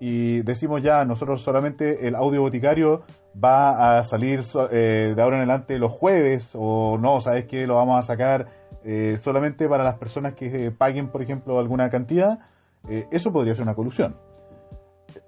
[0.00, 3.02] y decimos ya, nosotros solamente el audio boticario
[3.42, 7.66] va a salir eh, de ahora en adelante los jueves o no, ¿sabes qué?
[7.66, 8.46] Lo vamos a sacar
[8.82, 12.38] eh, solamente para las personas que eh, paguen, por ejemplo, alguna cantidad.
[12.88, 14.16] eh, eso podría ser una colusión.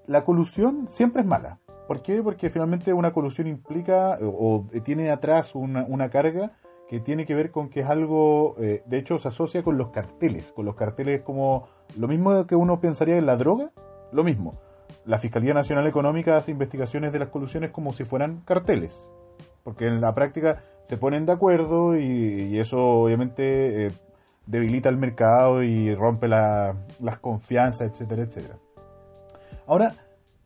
[0.07, 1.59] La colusión siempre es mala.
[1.87, 2.23] ¿Por qué?
[2.23, 6.53] Porque finalmente una colusión implica o, o tiene atrás una, una carga
[6.89, 9.89] que tiene que ver con que es algo, eh, de hecho se asocia con los
[9.89, 11.67] carteles, con los carteles como
[11.99, 13.71] lo mismo que uno pensaría en la droga,
[14.13, 14.55] lo mismo.
[15.05, 19.09] La Fiscalía Nacional Económica hace investigaciones de las colusiones como si fueran carteles,
[19.65, 23.91] porque en la práctica se ponen de acuerdo y, eso obviamente eh,
[24.47, 28.57] debilita el mercado y rompe la- las confianzas, etcétera, etcétera.
[29.67, 29.93] Ahora,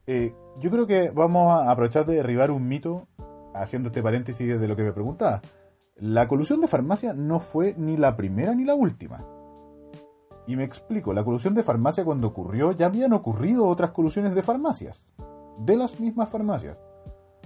[0.07, 3.09] eh, yo creo que vamos a aprovechar de derribar un mito
[3.55, 5.40] haciendo este paréntesis de lo que me preguntaba.
[5.96, 9.24] La colusión de farmacia no fue ni la primera ni la última.
[10.46, 14.42] Y me explico, la colusión de farmacia cuando ocurrió ya habían ocurrido otras colusiones de
[14.42, 15.04] farmacias,
[15.59, 16.78] de las mismas farmacias.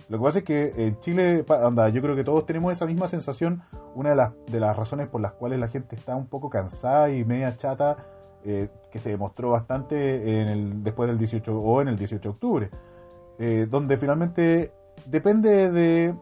[0.08, 3.06] Lo que pasa es que en Chile, anda, yo creo que todos tenemos esa misma
[3.08, 3.62] sensación.
[3.94, 7.10] Una de las, de las razones por las cuales la gente está un poco cansada
[7.10, 7.96] y media chata,
[8.44, 12.28] eh, que se demostró bastante en el, después del 18 o en el 18 de
[12.28, 12.70] octubre,
[13.38, 14.72] eh, donde finalmente
[15.06, 16.14] depende de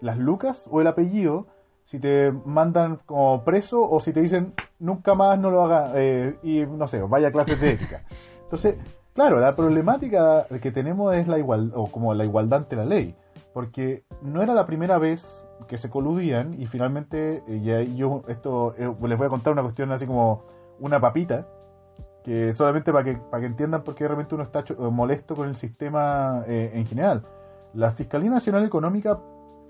[0.00, 1.46] las lucas o el apellido
[1.90, 6.38] si te mandan como preso o si te dicen nunca más no lo haga eh,
[6.44, 8.02] y no sé, vaya a clases de ética.
[8.44, 8.78] Entonces,
[9.12, 13.16] claro, la problemática que tenemos es la igual o como la igualdad ante la ley,
[13.52, 18.22] porque no era la primera vez que se coludían y finalmente eh, y ahí yo
[18.28, 20.44] esto eh, les voy a contar una cuestión así como
[20.78, 21.44] una papita
[22.22, 25.48] que solamente para que para que entiendan por qué de repente uno está molesto con
[25.48, 27.22] el sistema eh, en general.
[27.74, 29.18] La Fiscalía Nacional Económica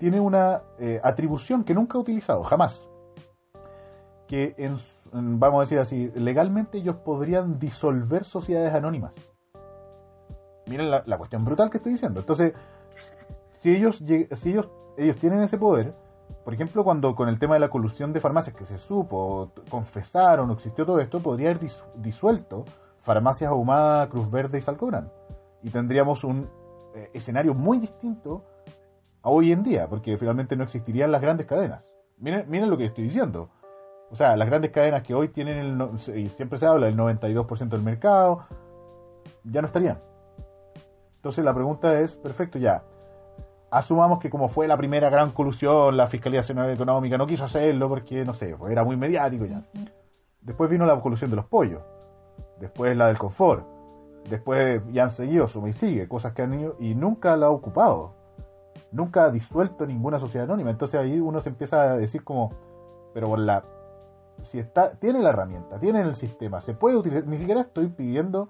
[0.01, 2.89] tiene una eh, atribución que nunca ha utilizado, jamás.
[4.27, 4.79] Que, en,
[5.39, 9.13] vamos a decir así, legalmente ellos podrían disolver sociedades anónimas.
[10.65, 12.19] Miren la, cuestión brutal que estoy diciendo.
[12.19, 12.53] Entonces,
[13.59, 15.93] si ellos, si ellos, ellos tienen ese poder,
[16.43, 20.49] por ejemplo, cuando con el tema de la colusión de farmacias que se supo, confesaron
[20.49, 22.65] existió todo esto, podría haber dis- disuelto
[23.01, 25.11] Farmacias Ahumada, Cruz Verde y Salcobran.
[25.61, 26.49] Y tendríamos un
[26.95, 28.45] eh, escenario muy distinto
[29.23, 31.83] a hoy en día, porque finalmente no existirían las grandes cadenas.
[32.17, 33.49] Miren, miren lo que estoy diciendo.
[34.09, 36.97] O sea, las grandes cadenas que hoy tienen, el, no- y siempre se habla del
[36.97, 38.45] 92% del mercado,
[39.43, 39.97] ya no estarían.
[41.15, 42.83] Entonces la pregunta es, perfecto, ya.
[43.69, 47.87] Asumamos que como fue la primera gran colusión, la Fiscalía Nacional Económica no quiso hacerlo
[47.87, 49.61] porque, no sé, pues era muy mediático ya.
[50.41, 51.81] Después vino la colusión de los pollos.
[52.59, 53.65] Después la del confort.
[54.29, 57.49] Después ya han seguido, suma y sigue, cosas que han ido y nunca la ha
[57.49, 58.13] ocupado.
[58.91, 60.69] Nunca ha disuelto ninguna sociedad anónima.
[60.69, 62.51] Entonces ahí uno se empieza a decir como,
[63.13, 63.61] pero por la...
[64.43, 68.47] Si está, tiene la herramienta, tiene el sistema, se puede utilizar, ni siquiera estoy pidiendo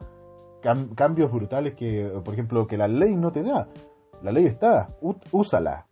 [0.63, 3.67] cam- cambios brutales que, por ejemplo, que la ley no te da.
[4.23, 4.87] La ley está,
[5.31, 5.85] úsala.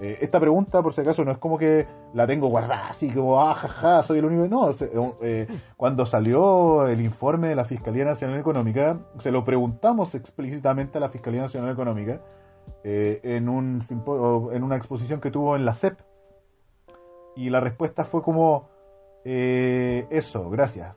[0.00, 3.40] Eh, esta pregunta, por si acaso, no es como que la tengo guardada así como,
[3.40, 4.46] ah, jaja, soy el único.
[4.48, 4.90] No, se-
[5.22, 11.00] eh, cuando salió el informe de la Fiscalía Nacional Económica, se lo preguntamos explícitamente a
[11.00, 12.20] la Fiscalía Nacional Económica
[12.82, 13.80] eh, en, un
[14.52, 15.98] en una exposición que tuvo en la CEP.
[17.36, 18.68] Y la respuesta fue como,
[19.24, 20.96] eh, eso, gracias.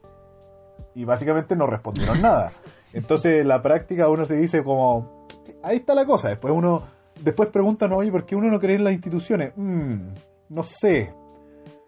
[0.96, 2.52] Y básicamente no respondieron nada.
[2.94, 5.28] Entonces, en la práctica uno se dice como,
[5.62, 6.30] ahí está la cosa.
[6.30, 6.84] Después uno,
[7.22, 9.54] después preguntan, oye, ¿por qué uno no cree en las instituciones?
[9.56, 10.14] Mm,
[10.50, 11.14] no sé.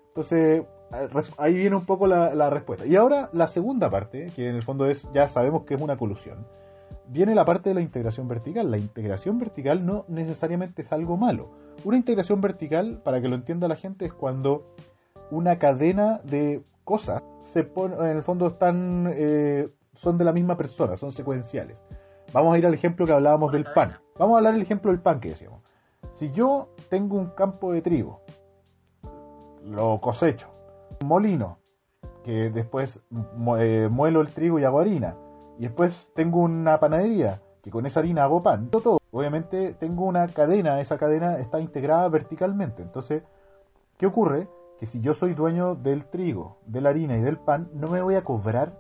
[0.08, 0.66] Entonces,
[1.38, 2.86] ahí viene un poco la, la respuesta.
[2.86, 5.98] Y ahora la segunda parte, que en el fondo es, ya sabemos que es una
[5.98, 6.46] colusión,
[7.08, 8.72] viene la parte de la integración vertical.
[8.72, 11.52] La integración vertical no necesariamente es algo malo.
[11.84, 14.76] Una integración vertical, para que lo entienda la gente, es cuando
[15.32, 20.56] una cadena de cosas se pone, en el fondo están, eh, son de la misma
[20.56, 21.78] persona, son secuenciales.
[22.34, 23.98] vamos a ir al ejemplo que hablábamos del pan.
[24.18, 25.62] Vamos a hablar del ejemplo del pan que decíamos.
[26.14, 28.22] Si yo tengo un campo de trigo,
[29.64, 30.48] lo cosecho,
[31.02, 31.60] un molino,
[32.24, 33.02] que después
[33.60, 35.16] eh, muelo el trigo y hago harina,
[35.58, 40.28] y después tengo una panadería, que con esa harina hago pan, todo, obviamente tengo una
[40.28, 42.84] cadena, esa cadena está integrada verticalmente.
[42.84, 43.24] Entonces,
[43.98, 44.48] ¿qué ocurre?
[44.80, 48.02] Que si yo soy dueño del trigo, de la harina y del pan, no me
[48.02, 48.74] voy a cobrar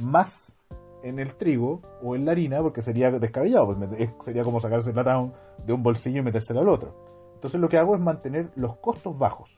[0.00, 0.56] más
[1.02, 5.30] en el trigo o en la harina porque sería descabellado, pues sería como sacarse plata
[5.64, 6.94] de un bolsillo y metérselo al otro.
[7.34, 9.50] Entonces lo que hago es mantener los costos bajos.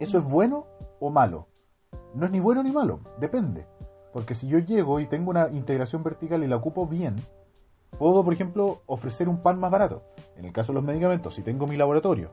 [0.00, 0.66] ¿Eso es bueno
[0.98, 1.46] o malo?
[2.14, 3.66] No es ni bueno ni malo, depende.
[4.12, 7.16] Porque si yo llego y tengo una integración vertical y la ocupo bien,
[7.98, 10.02] puedo, por ejemplo, ofrecer un pan más barato.
[10.36, 12.30] En el caso de los medicamentos, si tengo mi laboratorio,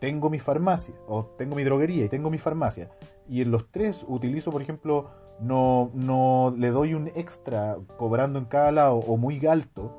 [0.00, 2.88] tengo mi farmacia, o tengo mi droguería y tengo mi farmacia,
[3.28, 8.46] y en los tres utilizo, por ejemplo, no, no le doy un extra cobrando en
[8.46, 9.92] cada lado o muy alto,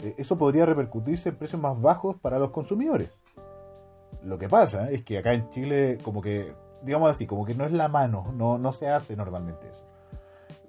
[0.00, 3.10] eh, eso podría repercutirse en precios más bajos para los consumidores.
[4.22, 7.64] Lo que pasa es que acá en Chile, como que, digamos así, como que no
[7.64, 9.87] es la mano, no, no se hace normalmente eso.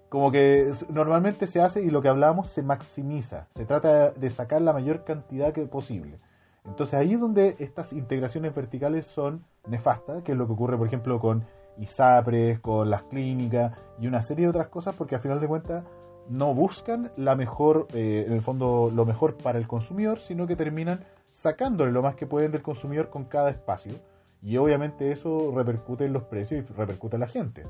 [0.10, 4.62] Como que normalmente se hace y lo que hablamos se maximiza, se trata de sacar
[4.62, 6.18] la mayor cantidad que posible.
[6.66, 10.88] Entonces ahí es donde estas integraciones verticales son nefastas, que es lo que ocurre por
[10.88, 11.46] ejemplo con
[11.78, 15.84] ISAPRES, con las clínicas y una serie de otras cosas, porque al final de cuentas
[16.30, 20.56] no buscan la mejor, eh, en el fondo, lo mejor para el consumidor, sino que
[20.56, 21.00] terminan
[21.34, 23.94] sacándole lo más que pueden del consumidor con cada espacio.
[24.42, 27.64] Y obviamente eso repercute en los precios y repercute en la gente.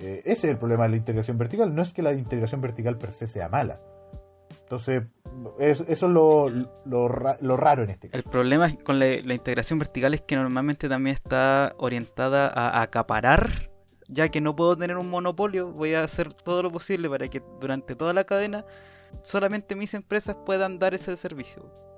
[0.00, 1.74] Eh, ese es el problema de la integración vertical.
[1.74, 3.78] No es que la integración vertical per se sea mala.
[4.62, 5.02] Entonces,
[5.58, 7.08] eso, es lo, lo,
[7.56, 8.22] raro en este caso.
[8.22, 13.70] El problema con la, integración vertical es que normalmente también está orientada a acaparar
[14.10, 17.42] ya que no puedo tener un monopolio, voy a hacer todo lo posible para que
[17.60, 18.64] durante toda la cadena
[19.22, 21.89] solamente mis empresas puedan dar ese servicio.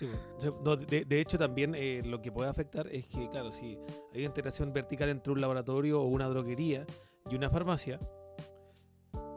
[0.00, 3.78] De, hecho, también eh, lo que puede afectar es que, claro, si
[4.12, 6.86] hay una integración vertical entre un laboratorio o una droguería
[7.30, 7.98] y una farmacia,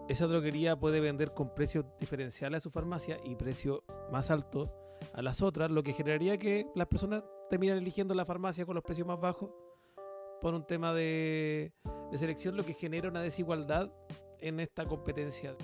[0.08, 4.72] esa droguería puede vender con precios diferenciales a su farmacia y precio más alto
[5.14, 8.84] a las otras, lo que generaría que las personas terminan eligiendo la farmacia con los
[8.84, 9.50] precios más bajos
[10.42, 11.72] por un tema de,
[12.16, 13.92] selección, lo que genera una desigualdad
[14.40, 15.56] en esta competencia.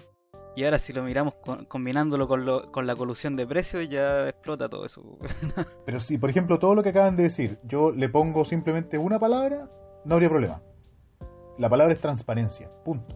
[0.58, 1.36] Y ahora si lo miramos
[1.68, 5.04] combinándolo con, con la colusión de precios, ya explota todo eso.
[5.86, 9.20] Pero si, por ejemplo, todo lo que acaban de decir, yo le pongo simplemente una
[9.20, 9.70] palabra,
[10.04, 10.64] no habría problema.
[11.60, 13.16] La palabra es transparencia, punto.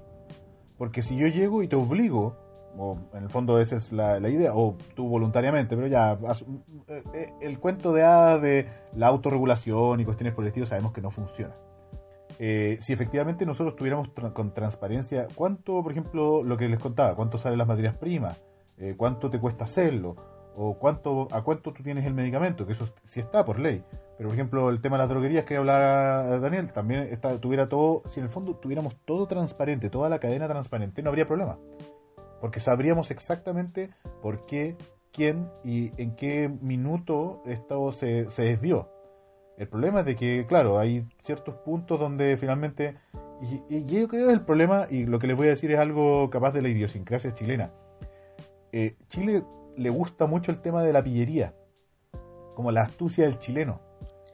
[0.78, 2.38] Porque si yo llego y te obligo
[2.78, 6.20] o en el fondo esa es la, idea, o tú voluntariamente, pero ya,
[6.90, 11.10] eh, eh, el cuento de hadas de la autorregulación y cuestiones por sabemos que no
[11.10, 11.56] funciona.
[12.44, 17.38] Eh, si efectivamente nosotros tuviéramos con transparencia cuánto, por ejemplo, lo que les contaba, cuánto
[17.38, 18.44] salen las materias primas,
[18.98, 20.16] cuánto te cuesta hacerlo,
[20.56, 23.84] o cuánto a cuánto tú tienes el medicamento, que eso sí está por ley.
[24.18, 28.02] Pero, por ejemplo, el tema de las droguerías que hablaba Daniel, también está, tuviera todo,
[28.10, 31.60] si en el fondo tuviéramos todo transparente, toda la cadena transparente, no habría problema
[32.42, 34.76] porque sabríamos exactamente por qué,
[35.14, 38.90] quién y en qué minuto esto se, desvió.
[39.62, 42.96] El problema es de que, claro, hay ciertos puntos donde finalmente,
[43.70, 46.32] y, yo creo que el problema, y lo que les voy a decir es algo
[46.32, 47.72] capaz de la idiosincrasia chilena.
[48.72, 49.44] Eh, Chile
[49.78, 51.54] le gusta mucho el tema de la pillería,
[52.56, 53.80] como la astucia del chileno.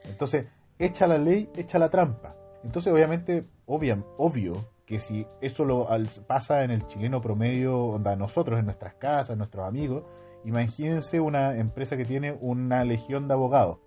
[0.05, 0.47] Entonces,
[0.79, 2.33] echa la ley, echa la trampa.
[2.63, 5.89] Entonces, obviamente, obvio, que si eso lo
[6.25, 10.05] pasa en el chileno promedio, onda, nosotros en nuestras casas, nuestros amigos,
[10.45, 13.79] imagínense una empresa que tiene una legión de abogados.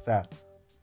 [0.00, 0.22] O sea,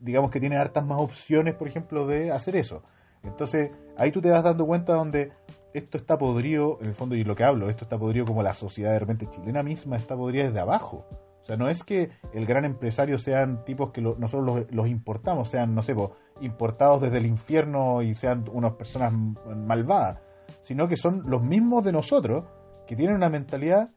[0.01, 2.83] digamos que tiene hartas más opciones, por ejemplo, de hacer eso.
[3.23, 5.31] Entonces, ahí tú te vas dando cuenta donde
[5.73, 8.53] esto está podrido, en el fondo, y lo que hablo, esto está podrido como la
[8.53, 11.05] sociedad de repente chilena misma está podrida desde abajo.
[11.41, 15.73] O sea, no es que el gran empresario sean tipos que nosotros los, importamos, sean,
[15.73, 15.95] no sé,
[16.39, 20.19] importados desde el infierno y sean unas personas malvadas,
[20.61, 22.45] sino que son los mismos de nosotros
[22.85, 23.89] que tienen una mentalidad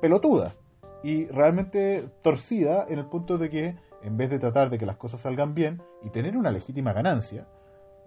[0.00, 0.52] pelotuda
[1.02, 4.96] y realmente torcida en el punto de que en vez de tratar de que las
[4.96, 7.46] cosas salgan bien y tener una legítima ganancia,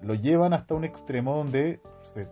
[0.01, 2.27] lo llevan hasta un extremo donde se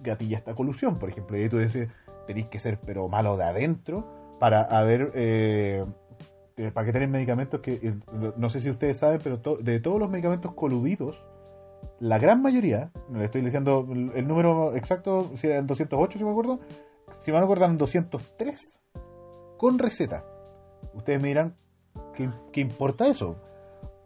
[0.00, 0.98] gatilla esta colusión.
[0.98, 1.88] Por ejemplo, y tú dices,
[2.26, 4.04] tenéis que ser pero malo de adentro
[4.38, 5.84] para haber eh,
[6.56, 7.94] eh, para que tengan medicamentos que eh,
[8.36, 11.24] no sé si ustedes saben, pero de todos los medicamentos coludidos,
[11.98, 16.30] la gran mayoría, no le estoy diciendo el número exacto, si eran 208, si me
[16.30, 16.60] acuerdo,
[17.20, 18.78] si me acuerdo, eran 203
[19.56, 20.24] con receta.
[20.94, 21.54] Ustedes me dirán,
[22.14, 23.36] ¿qué, importa eso?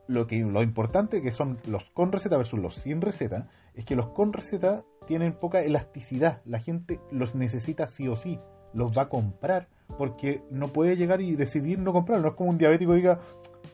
[0.06, 3.94] Lo, que, lo importante que son los con receta versus los sin receta es que
[3.94, 6.40] los con receta tienen poca elasticidad.
[6.44, 8.38] La gente los necesita sí o sí
[8.72, 12.22] los va a comprar porque no puede llegar y decidir no comprarlo.
[12.22, 13.20] No es como un diabético diga,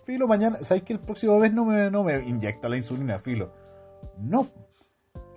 [0.04, 3.52] filo, mañana, ¿sabes que el próximo mes no me, no me inyecta la insulina, filo?
[4.18, 4.46] No.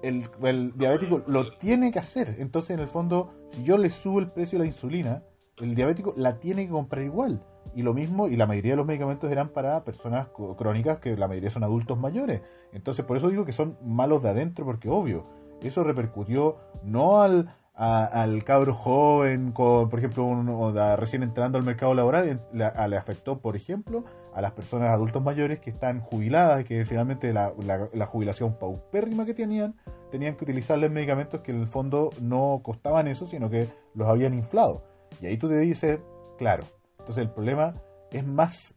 [0.03, 2.35] El, el diabético lo tiene que hacer.
[2.39, 5.23] Entonces, en el fondo, si yo le subo el precio de la insulina,
[5.57, 7.43] el diabético la tiene que comprar igual.
[7.75, 11.27] Y lo mismo, y la mayoría de los medicamentos eran para personas crónicas, que la
[11.27, 12.41] mayoría son adultos mayores.
[12.73, 15.23] Entonces, por eso digo que son malos de adentro, porque obvio,
[15.61, 21.93] eso repercutió no al, al cabro joven, con, por ejemplo, da- recién entrando al mercado
[21.93, 24.03] laboral, en- le, a- le afectó, por ejemplo,
[24.33, 29.25] a las personas adultos mayores que están jubiladas, que finalmente la, la- la jubilación paupérrima
[29.25, 29.75] que tenían,
[30.11, 34.33] tenían que utilizarles medicamentos que en el fondo no costaban eso, sino que los habían
[34.33, 34.83] inflado.
[35.21, 35.99] Y ahí tú te dices,
[36.37, 36.63] claro,
[37.07, 37.73] entonces el problema
[38.11, 38.75] es más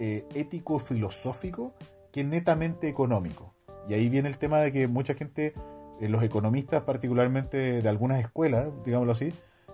[0.00, 1.74] eh, ético-filosófico
[2.10, 3.52] que netamente económico.
[3.86, 5.52] Y ahí viene el tema de que mucha gente,
[6.00, 9.28] eh, los economistas particularmente de algunas escuelas, digámoslo así,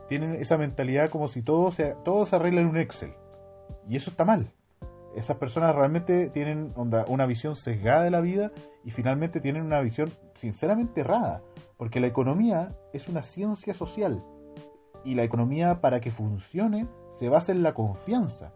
[0.08, 3.12] tienen esa mentalidad como si todo se, todo se arregla en un Excel.
[3.88, 4.50] Y eso está mal.
[5.14, 8.50] Esas personas realmente tienen onda, una visión sesgada de la vida
[8.82, 11.40] y finalmente tienen una visión sinceramente errada.
[11.76, 14.24] Porque la economía es una ciencia social.
[15.04, 18.52] Y la economía para que funcione se basa en la confianza.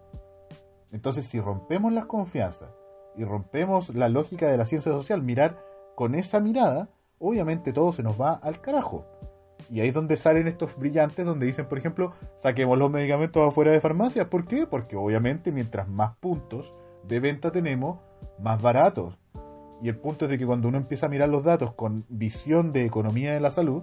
[0.93, 2.71] Entonces si rompemos las confianzas
[3.17, 5.59] y rompemos la lógica de la ciencia social, mirar
[5.95, 6.89] con esa mirada,
[7.19, 9.07] obviamente todo se nos va al carajo.
[9.71, 13.73] Y ahí es donde salen estos brillantes donde dicen, por ejemplo, saquemos los medicamentos afuera
[13.73, 14.29] de farmacias.
[14.29, 14.67] ¿Por qué?
[14.67, 16.73] Porque obviamente mientras más puntos
[17.05, 17.99] de venta tenemos,
[18.39, 19.19] más baratos.
[19.83, 22.73] Y el punto es de que cuando uno empieza a mirar los datos con visión
[22.73, 23.83] de economía de la salud,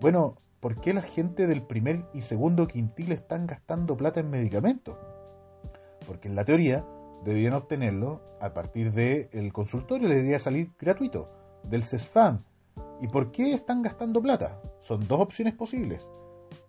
[0.00, 4.96] bueno, ¿por qué la gente del primer y segundo quintil están gastando plata en medicamentos?
[6.06, 6.84] Porque en la teoría
[7.24, 11.26] deberían obtenerlo a partir del consultorio, les debería salir gratuito,
[11.64, 12.38] del CESFAM.
[13.00, 14.60] ¿Y por qué están gastando plata?
[14.80, 16.06] Son dos opciones posibles.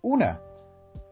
[0.02, 0.42] Una,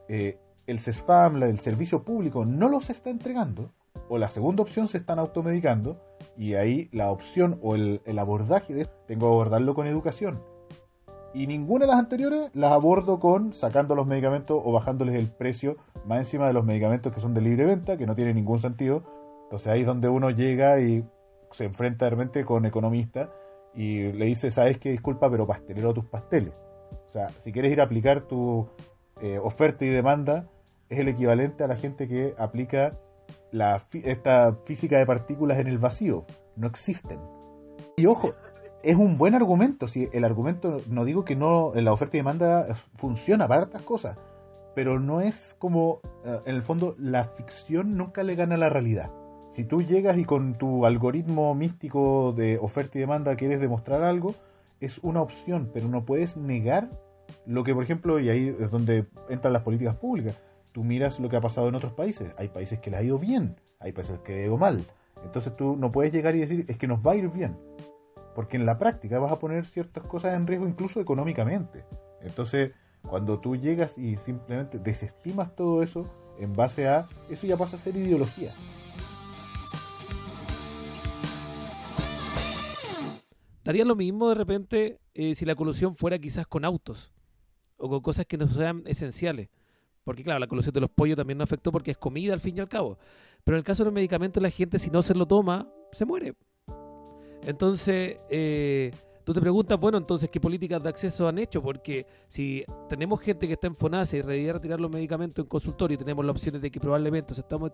[0.08, 3.72] eh, el CESFAM, el servicio público, no los está entregando.
[4.10, 6.00] O la segunda opción, se están automedicando.
[6.38, 10.40] Y ahí la opción o el, el abordaje de tengo que abordarlo con educación.
[11.34, 15.78] Y ninguna de las anteriores las abordo con sacando los medicamentos o bajándoles el precio
[16.06, 19.04] más encima de los medicamentos que son de libre venta, que no tiene ningún sentido.
[19.44, 21.04] Entonces ahí es donde uno llega y
[21.52, 23.30] se enfrenta de repente con economistas
[23.74, 26.60] y le dice, sabes qué, disculpa, pero pastelero tus pasteles.
[27.08, 28.68] O sea, si quieres ir a aplicar tu
[29.22, 30.48] eh, oferta y demanda,
[30.90, 32.92] es el equivalente a la gente que aplica
[33.52, 36.26] la, esta física de partículas en el vacío.
[36.56, 37.20] No existen.
[37.98, 38.34] Y ojo,
[38.84, 39.88] es un buen argumento.
[39.88, 42.68] Si el argumento, no digo que no, la oferta y demanda
[42.98, 44.18] funciona para estas cosas,
[44.76, 48.70] pero no es como, eh, en el fondo, la ficción nunca le gana a la
[48.70, 49.10] realidad.
[49.52, 54.36] Si tú llegas y con tu algoritmo místico de oferta y demanda quieres demostrar algo,
[54.80, 56.90] es una opción, pero no puedes negar
[57.46, 60.40] lo que, por ejemplo, y ahí es donde entran las políticas públicas.
[60.74, 62.32] Tú miras lo que ha pasado en otros países.
[62.38, 64.84] Hay países que les ha ido bien, hay países que les ha ido mal.
[65.24, 67.58] Entonces tú no puedes llegar y decir, es que nos va a ir bien.
[68.38, 71.86] Porque en la práctica vas a poner ciertas cosas en riesgo incluso económicamente.
[72.22, 72.72] Entonces,
[73.02, 76.08] cuando tú llegas y simplemente desestimas todo eso
[76.38, 78.52] en base a, eso ya pasa a ser ideología.
[83.64, 87.12] Daría lo mismo de repente eh, si la colusión fuera quizás con autos
[87.78, 89.50] o con cosas que no sean esenciales.
[90.04, 92.56] Porque claro, la colusión de los pollos también no afectó porque es comida al fin
[92.56, 93.00] y al cabo.
[93.44, 96.06] Pero en el caso de los medicamentos, la gente si no se lo toma, se
[96.06, 96.36] muere.
[97.48, 98.92] Entonces, eh,
[99.24, 101.62] tú te preguntas, bueno, entonces, ¿qué políticas de acceso han hecho?
[101.64, 105.96] Porque si tenemos gente que está en FONASA y debería retirar los medicamentos en consultorio
[105.96, 107.72] y tenemos las opciones de que probablemente se estamos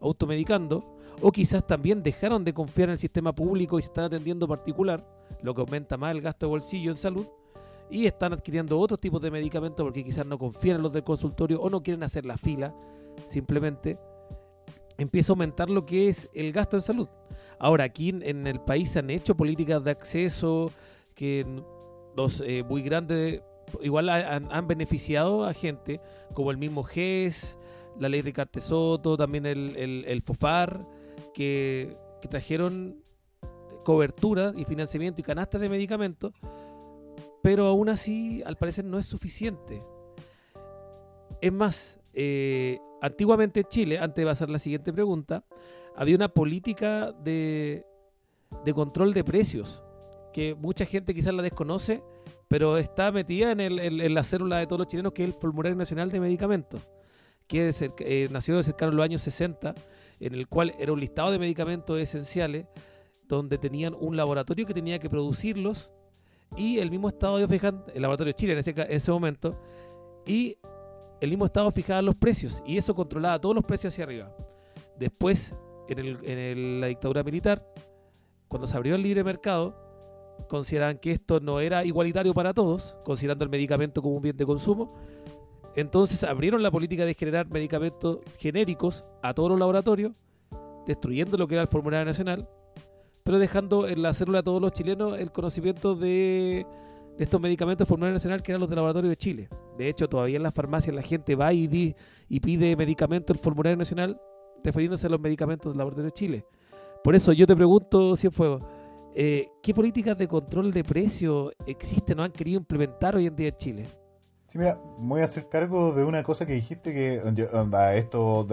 [0.00, 4.48] automedicando, o quizás también dejaron de confiar en el sistema público y se están atendiendo
[4.48, 5.06] particular,
[5.40, 7.26] lo que aumenta más el gasto de bolsillo en salud,
[7.88, 11.60] y están adquiriendo otros tipos de medicamentos porque quizás no confían en los del consultorio
[11.60, 12.74] o no quieren hacer la fila,
[13.28, 14.00] simplemente
[14.98, 17.08] empieza a aumentar lo que es el gasto en salud.
[17.62, 20.72] Ahora, aquí en- el país se han hecho políticas de acceso
[21.14, 21.46] que
[22.16, 23.40] los eh, muy grandes
[23.80, 26.00] igual ha- han, beneficiado a gente,
[26.34, 27.56] como el mismo GES,
[28.00, 30.84] la ley Ricarte Soto, también el, el, FOFAR,
[31.32, 32.96] que, que trajeron
[33.84, 36.32] cobertura y financiamiento y canastas de medicamentos,
[37.44, 39.80] pero aún así al parecer no es suficiente.
[41.40, 45.44] Es más, eh, antiguamente en Chile, antes de pasar la siguiente pregunta,
[45.96, 47.84] había una política de,
[48.64, 49.82] de control de precios
[50.32, 52.02] que mucha gente quizás la desconoce,
[52.48, 55.76] pero está metida en, el- la célula de todos los chilenos, que es el Formulario
[55.76, 56.88] Nacional de Medicamentos,
[57.46, 59.74] que es cerca- eh, nació de cercano a los años 60,
[60.20, 62.66] en el cual era un listado de medicamentos esenciales,
[63.28, 65.90] donde tenían un laboratorio que tenía que producirlos,
[66.56, 67.44] y el mismo estado de
[67.94, 69.58] el laboratorio de Chile en ese, en ese momento,
[70.26, 70.56] y
[71.20, 74.36] el mismo Estado fijaba los precios y eso controlaba todos los precios hacia arriba.
[74.98, 75.54] Después,
[75.88, 77.66] en, el- en el- la dictadura militar,
[78.48, 79.74] cuando se abrió el libre mercado,
[80.48, 84.44] consideraban que esto no era igualitario para todos, considerando el medicamento como un bien de
[84.46, 84.94] consumo.
[85.74, 90.12] Entonces abrieron la política de generar medicamentos genéricos a todos los laboratorios,
[90.86, 92.48] destruyendo lo que era el formulario nacional,
[93.24, 96.66] pero dejando en la célula a todos los chilenos el conocimiento de,
[97.16, 99.48] de estos medicamentos del formulario nacional que eran los del laboratorio de Chile.
[99.78, 101.94] De hecho, todavía en las farmacias la gente va y, di-
[102.28, 104.20] y pide medicamentos del formulario nacional
[104.62, 106.44] refiriéndose a los medicamentos del laboratorio de Chile.
[107.02, 108.62] Por eso yo te pregunto, Cienfuegos,
[109.14, 113.48] eh, ¿qué políticas de control de precio existen o han querido implementar hoy en día
[113.48, 113.86] en Chile?
[114.46, 117.22] Sí, mira, voy a hacer cargo de una cosa que dijiste que
[117.96, 118.46] esto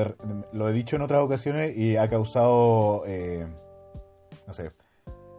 [0.53, 3.45] lo he dicho en otras ocasiones y ha causado, eh,
[4.47, 4.71] no sé,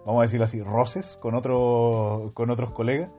[0.04, 3.10] vamos a decirlo así, roces con, otro, con otros colegas.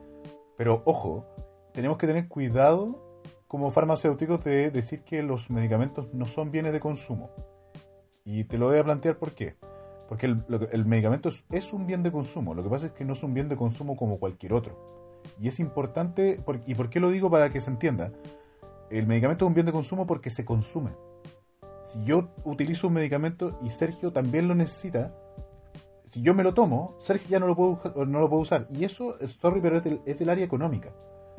[0.56, 1.26] Pero ojo,
[1.72, 3.11] tenemos que tener cuidado
[3.52, 7.28] como farmacéuticos de decir que los medicamentos no son bienes de consumo.
[8.24, 9.56] Y te lo voy a plantear por qué.
[10.08, 12.54] Porque el, medicamento es, un bien de consumo.
[12.54, 15.20] Lo que pasa es que no es un bien de consumo como cualquier otro.
[15.38, 18.10] Y es importante, por- ¿y por qué lo digo para que se entienda?
[18.88, 20.92] El medicamento es un bien de consumo porque se consume.
[21.88, 25.14] Si yo utilizo un medicamento y Sergio también lo necesita,
[26.08, 28.66] si yo me lo tomo, Sergio ya no lo puede, uja- no lo puede usar.
[28.72, 30.90] Y eso, sorry, pero es del, es del área económica.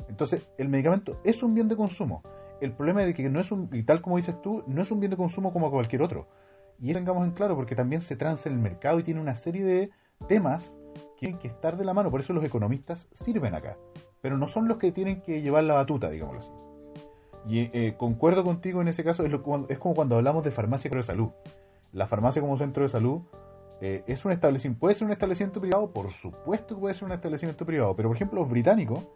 [0.08, 2.22] Entonces, el medicamento es un bien de consumo.
[2.60, 5.00] El problema es que no es un, y tal como dices tú, no es un
[5.00, 6.28] bien de consumo como cualquier otro.
[6.80, 9.36] Y eso tengamos en claro porque también se transa en el mercado y tiene una
[9.36, 9.90] serie de
[10.28, 12.10] temas que tienen que estar de la mano.
[12.10, 13.76] Por eso los economistas sirven acá.
[14.20, 16.52] Pero no son los que tienen que llevar la batuta, digámoslo así.
[17.46, 21.28] Y eh, concuerdo contigo en ese caso, es como cuando hablamos de farmacia de salud.
[21.92, 23.20] La farmacia como centro de salud
[23.80, 27.12] eh, es un establecimiento, puede ser un establecimiento privado, por supuesto que puede ser un
[27.12, 29.06] establecimiento privado, pero por ejemplo los británicos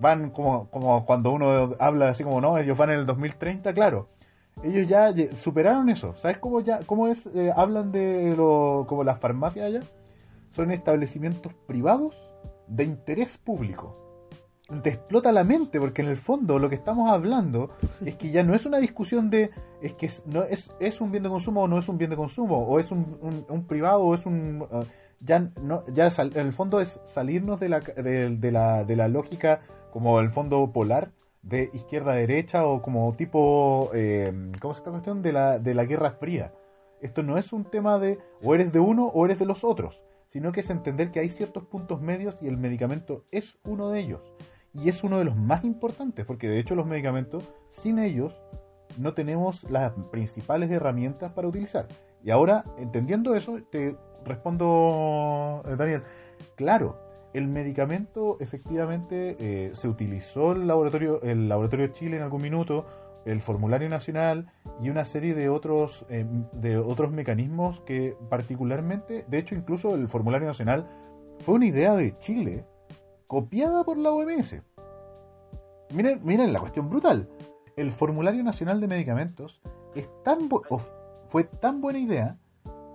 [0.00, 4.08] van como, como cuando uno habla así como no, ellos van en el 2030, claro.
[4.62, 6.14] Ellos ya superaron eso.
[6.16, 9.80] ¿Sabes cómo ya cómo es eh, hablan de lo como las farmacias allá?
[10.50, 12.14] Son establecimientos privados
[12.66, 13.96] de interés público.
[14.82, 17.70] Te explota la mente porque en el fondo lo que estamos hablando
[18.04, 19.50] es que ya no es una discusión de
[19.82, 22.10] es que es, no es, es un bien de consumo o no es un bien
[22.10, 24.84] de consumo o es un, un- privado o es un uh,
[25.20, 28.94] ya no ya sal- en el fondo es salirnos de la, de, de la de
[28.96, 31.10] la lógica como el fondo polar
[31.42, 35.22] de izquierda a derecha o como tipo eh, ¿cómo es esta cuestión?
[35.22, 36.52] de la de la guerra fría
[37.00, 40.02] esto no es un tema de o eres de uno o eres de los otros
[40.28, 44.00] sino que es entender que hay ciertos puntos medios y el medicamento es uno de
[44.00, 44.20] ellos
[44.72, 48.40] y es uno de los más importantes, porque de hecho los medicamentos, sin ellos,
[48.98, 51.86] no tenemos las principales herramientas para utilizar.
[52.22, 56.02] Y ahora, entendiendo eso, te respondo, eh, Daniel,
[56.54, 56.98] claro,
[57.32, 62.86] el medicamento efectivamente eh, se utilizó el laboratorio, el laboratorio de Chile en algún minuto,
[63.24, 64.50] el formulario nacional
[64.80, 70.08] y una serie de otros eh, de otros mecanismos que particularmente, de hecho incluso el
[70.08, 70.88] formulario nacional
[71.38, 72.64] fue una idea de Chile
[73.26, 74.56] copiada por la OMS.
[75.94, 77.28] Miren, miren la cuestión brutal.
[77.76, 79.60] El formulario nacional de medicamentos
[79.94, 80.48] es tan
[81.26, 82.36] fue tan buena idea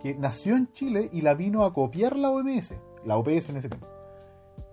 [0.01, 2.75] que nació en Chile y la vino a copiar la OMS,
[3.05, 3.94] la OPS en ese tiempo.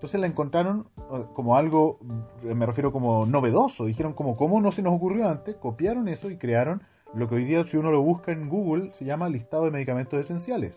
[0.03, 3.84] Entonces la encontraron eh, como algo, mm, me refiero como novedoso.
[3.84, 5.55] Dijeron como, ¿cómo no se nos ocurrió antes?
[5.55, 6.82] Copiaron eso y crearon
[7.14, 10.18] lo que hoy día, si uno lo busca en Google, se llama listado de medicamentos
[10.18, 10.74] esenciales.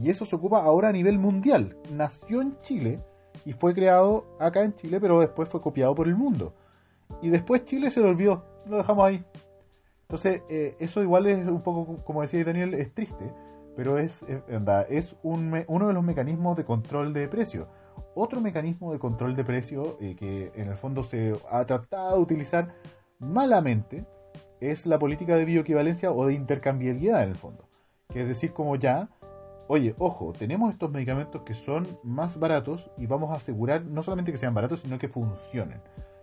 [0.00, 1.78] Y eso se ocupa ahora a nivel mundial.
[1.94, 3.00] Nació en Chile
[3.44, 6.52] y fue creado acá en Chile, pero después fue copiado por el mundo.
[7.22, 9.24] Y después Chile se lo olvidó, lo dejamos ahí.
[10.02, 13.32] Entonces, eh, eso igual es un poco, como decía Daniel, es triste,
[13.76, 17.68] pero es, es, anda, es un uno de los mecanismos de control de precio.
[18.14, 22.22] Otro mecanismo de control de precio eh, que en el fondo se ha tratado de
[22.22, 22.74] utilizar
[23.18, 24.04] malamente
[24.60, 27.68] es la política de bioequivalencia o de intercambiabilidad en el fondo.
[28.08, 29.08] Que es decir, como ya,
[29.68, 34.32] oye, ojo, tenemos estos medicamentos que son más baratos y vamos a asegurar no solamente
[34.32, 35.80] que sean baratos, sino que funcionen.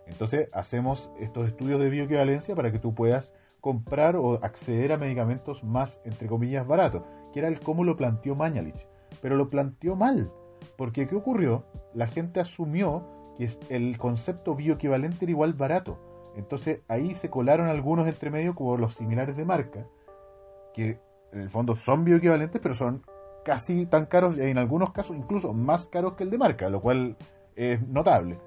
[0.07, 3.31] Entonces hacemos estos estudios de bioequivalencia para que tú puedas
[3.61, 7.03] comprar o acceder a medicamentos más, entre comillas, baratos,
[7.33, 8.87] que era el cómo lo planteó Mañalich.
[9.21, 10.31] Pero lo planteó mal,
[10.77, 11.65] porque ¿qué ocurrió?
[11.93, 13.03] La gente asumió
[13.37, 15.97] que el concepto bioequivalente era igual barato.
[16.35, 19.85] Entonces ahí se colaron algunos entre medio como los similares de marca,
[20.73, 20.99] que
[21.31, 23.03] en el fondo son bioequivalentes, pero son
[23.43, 26.79] casi tan caros y en algunos casos incluso más caros que el de marca, lo
[26.81, 27.17] cual
[27.55, 28.37] es notable.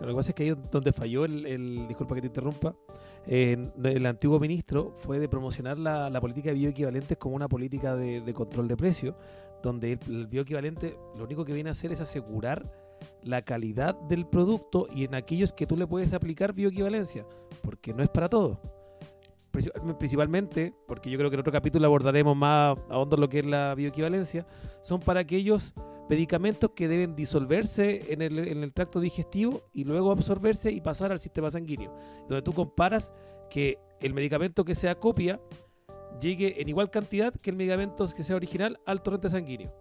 [0.00, 2.74] Lo que pasa es que ahí donde falló el- disculpa que te interrumpa,
[3.26, 8.68] el antiguo ministro fue de promocionar la, política de bioequivalentes como una política de, control
[8.68, 9.14] de precios,
[9.62, 12.62] donde el, bioequivalente lo único que viene a hacer es asegurar
[13.22, 17.26] la calidad del producto y en aquellos que tú le puedes aplicar bioequivalencia,
[17.62, 18.60] porque no es para todo.
[19.50, 23.40] Principal- Principalmente, porque yo creo que en otro capítulo abordaremos más a hondo lo que
[23.40, 24.46] es la bioequivalencia,
[24.82, 25.72] son para aquellos
[26.08, 31.12] medicamentos que deben disolverse en el, en el tracto digestivo y luego absorberse y pasar
[31.12, 31.96] al sistema sanguíneo,
[32.28, 33.12] donde tú comparas
[33.50, 35.40] que el medicamento que sea copia
[36.20, 39.72] llegue en igual cantidad que el medicamento que sea original al torrente sanguíneo.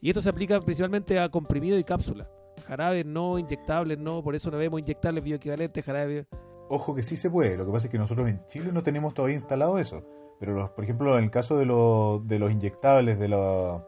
[0.00, 2.28] Y esto se aplica principalmente a comprimido y cápsula.
[2.66, 6.26] Jarabes no, inyectables no, por eso no vemos inyectables bioequivalentes, jarabes.
[6.68, 9.12] Ojo que sí se puede, lo que pasa es que nosotros en Chile no tenemos
[9.12, 10.02] todavía instalado eso.
[10.38, 13.82] Pero, por ejemplo, en el caso de, los de los inyectables, de los,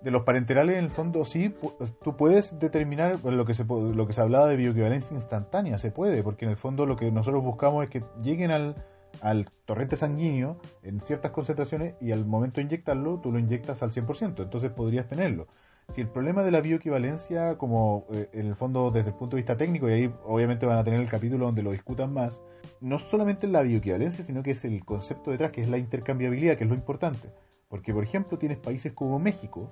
[0.00, 1.54] de los parenterales, en el fondo sí,
[2.02, 6.22] tú puedes determinar lo que, se, lo que se hablaba de bioequivalencia instantánea, se puede,
[6.22, 8.76] porque en el fondo lo que nosotros buscamos es que lleguen al,
[9.20, 13.90] al torrente sanguíneo en ciertas concentraciones y al momento de inyectarlo, tú lo inyectas al
[13.90, 15.46] 100%, entonces podrías tenerlo.
[15.90, 19.42] Si el problema de la bioequivalencia, como eh, en el fondo desde el punto de
[19.42, 22.42] vista técnico, y ahí obviamente van a tener el capítulo donde lo discutan más,
[22.80, 26.64] no solamente la bioequivalencia, sino que es el concepto detrás, que es la intercambiabilidad, que
[26.64, 27.30] es lo importante.
[27.68, 29.70] Porque, por ejemplo, tienes países como México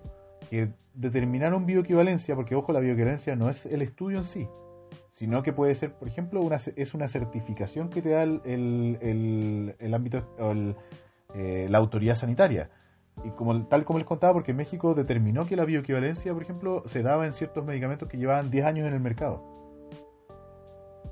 [0.50, 4.46] que determinaron bioequivalencia, porque ojo, la bioequivalencia no es el estudio en sí,
[5.12, 8.98] sino que puede ser, por ejemplo, una, es una certificación que te da el, el,
[9.00, 10.24] el- el ámbito,
[11.34, 12.70] eh, la autoridad sanitaria.
[13.24, 17.02] Y como, tal como les contaba, porque México determinó que la bioequivalencia, por ejemplo, se
[17.02, 19.42] daba en ciertos medicamentos que llevaban 10 años en el mercado.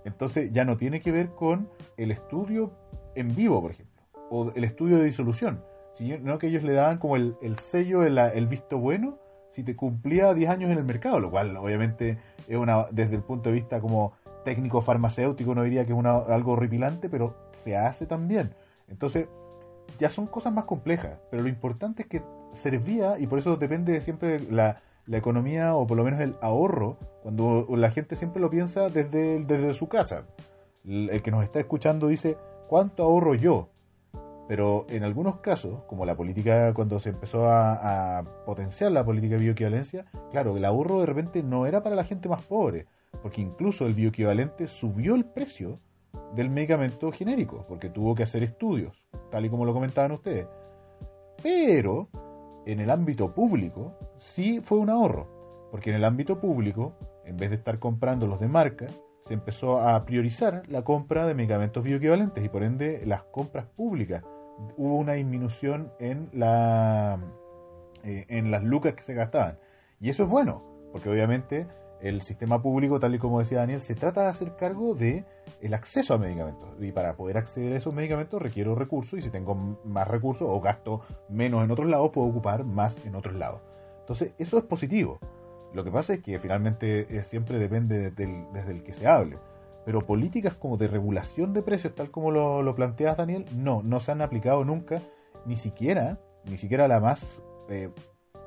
[0.04, 2.72] Entonces ya no tiene que ver con el estudio
[3.14, 5.62] en vivo, por ejemplo, o el estudio de disolución,
[5.94, 9.18] sino que ellos le daban como el, el sello, el, el visto bueno,
[9.50, 12.18] si te cumplía 10 años en el mercado, lo cual obviamente
[12.48, 14.12] es una, desde el punto de vista como
[14.44, 18.50] técnico farmacéutico, no diría que es una, algo horripilante, pero se hace también.
[18.88, 19.28] Entonces,
[19.98, 22.22] ya son cosas más complejas, pero lo importante es que
[22.52, 26.96] servía, y por eso depende siempre la, la economía o por lo menos el ahorro,
[27.22, 30.24] cuando la gente siempre lo piensa desde, desde su casa.
[30.84, 32.36] El que nos está escuchando dice,
[32.68, 33.68] ¿cuánto ahorro yo?
[34.46, 39.42] Pero en algunos casos, como la política, cuando se empezó a, potenciar la política de
[39.42, 42.86] bioequivalencia, claro, el ahorro de repente no era para la gente más pobre,
[43.22, 45.76] porque incluso el bioequivalente subió el precio
[46.34, 50.46] del medicamento genérico, porque tuvo que hacer estudios, tal y como lo comentaban ustedes.
[51.42, 52.08] Pero
[52.66, 57.50] en el ámbito público sí fue un ahorro, porque en el ámbito público, en vez
[57.50, 58.86] de estar comprando los de marca,
[59.22, 64.22] se empezó a priorizar la compra de medicamentos bioequivalentes y por ende las compras públicas.
[64.76, 67.18] Hubo una disminución en, la,
[68.02, 69.58] eh, en las lucas que se gastaban.
[70.00, 71.66] Y eso es bueno, porque obviamente
[72.00, 75.24] el sistema público, tal y como decía Daniel, se trata de hacer cargo de
[75.62, 76.68] el acceso a medicamentos.
[76.80, 80.60] Y para poder acceder a esos medicamentos requiero recursos y si tengo más recursos o
[80.60, 81.00] gasto
[81.30, 83.60] menos en otros lados, puedo ocupar más en otros lados.
[84.00, 85.18] Entonces, eso es positivo.
[85.72, 89.36] Lo que pasa es que finalmente eh, siempre depende del- desde el que se hable.
[89.84, 94.00] Pero políticas como de regulación de precios, tal como lo, lo planteas, Daniel, no, no
[94.00, 95.00] se han aplicado nunca,
[95.46, 97.90] ni siquiera, ni siquiera la más, eh,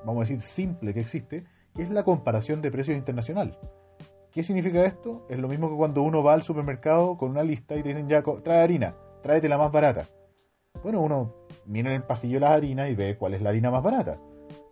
[0.06, 1.44] vamos a decir, simple que existe,
[1.78, 3.58] es la comparación de precios internacional.
[4.32, 5.26] ¿Qué significa esto?
[5.30, 8.08] Es lo mismo que cuando uno va al supermercado con una lista y te dicen
[8.08, 10.06] ya, trae harina, tráete la más barata.
[10.84, 11.34] Bueno, uno
[11.66, 14.20] mira en el pasillo las harinas y ve cuál es la harina más barata.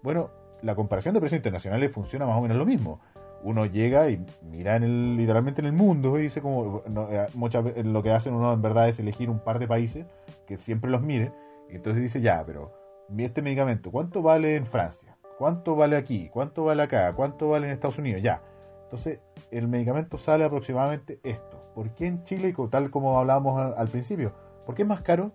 [0.04, 0.30] Bueno,
[0.62, 3.00] la comparación de precios internacionales funciona más o menos lo mismo.
[3.46, 6.82] Uno llega y mira en el, literalmente en el mundo y dice como
[7.12, 10.08] eh, muchas veces lo que hacen uno en verdad es elegir un par de países
[10.48, 11.32] que siempre los mire
[11.70, 12.72] y entonces dice ya, pero
[13.18, 15.16] este medicamento, ¿cuánto vale en Francia?
[15.38, 16.30] ¿Cuánto vale aquí?
[16.30, 17.14] ¿Cuánto vale acá?
[17.14, 18.22] ¿Cuánto vale en Estados Unidos?
[18.24, 18.42] Ya.
[18.84, 19.20] Entonces,
[19.52, 21.60] el medicamento sale aproximadamente esto.
[21.76, 24.34] ¿Por qué en Chile, tal como hablábamos al principio?
[24.66, 25.32] ¿Por qué es más caro?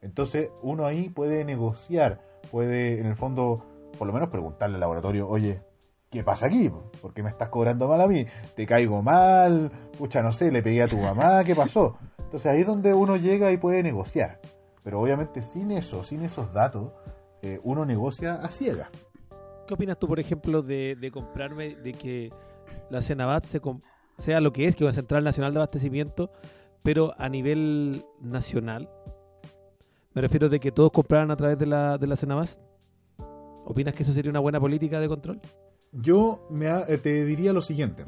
[0.00, 3.64] Entonces, uno ahí puede negociar, puede, en el fondo,
[3.98, 5.60] por lo menos preguntarle al laboratorio, oye,
[6.12, 6.70] ¿qué pasa aquí?
[7.00, 8.26] ¿Por qué me estás cobrando mal a mí?
[8.54, 9.72] ¿Te caigo mal?
[9.98, 11.96] Pucha, no sé, le pegué a tu mamá, ¿qué pasó?
[12.18, 14.38] Entonces, ahí es donde uno llega y puede negociar.
[14.84, 16.92] Pero obviamente, sin eso, sin esos datos,
[17.40, 18.90] eh, uno negocia a ciegas.
[19.66, 22.30] ¿Qué opinas tú, por ejemplo, de, comprarme, de que
[22.90, 23.60] la Cenabat se
[24.18, 26.30] sea lo que es, que es una central nacional de abastecimiento,
[26.82, 28.90] pero a nivel nacional?
[30.12, 32.50] Me refiero de que todos compraran a través de la, de la Cenabat.
[33.64, 35.40] ¿Opinas que eso sería una buena política de control?
[35.92, 38.04] Yo me ha- eh, te diría lo siguiente.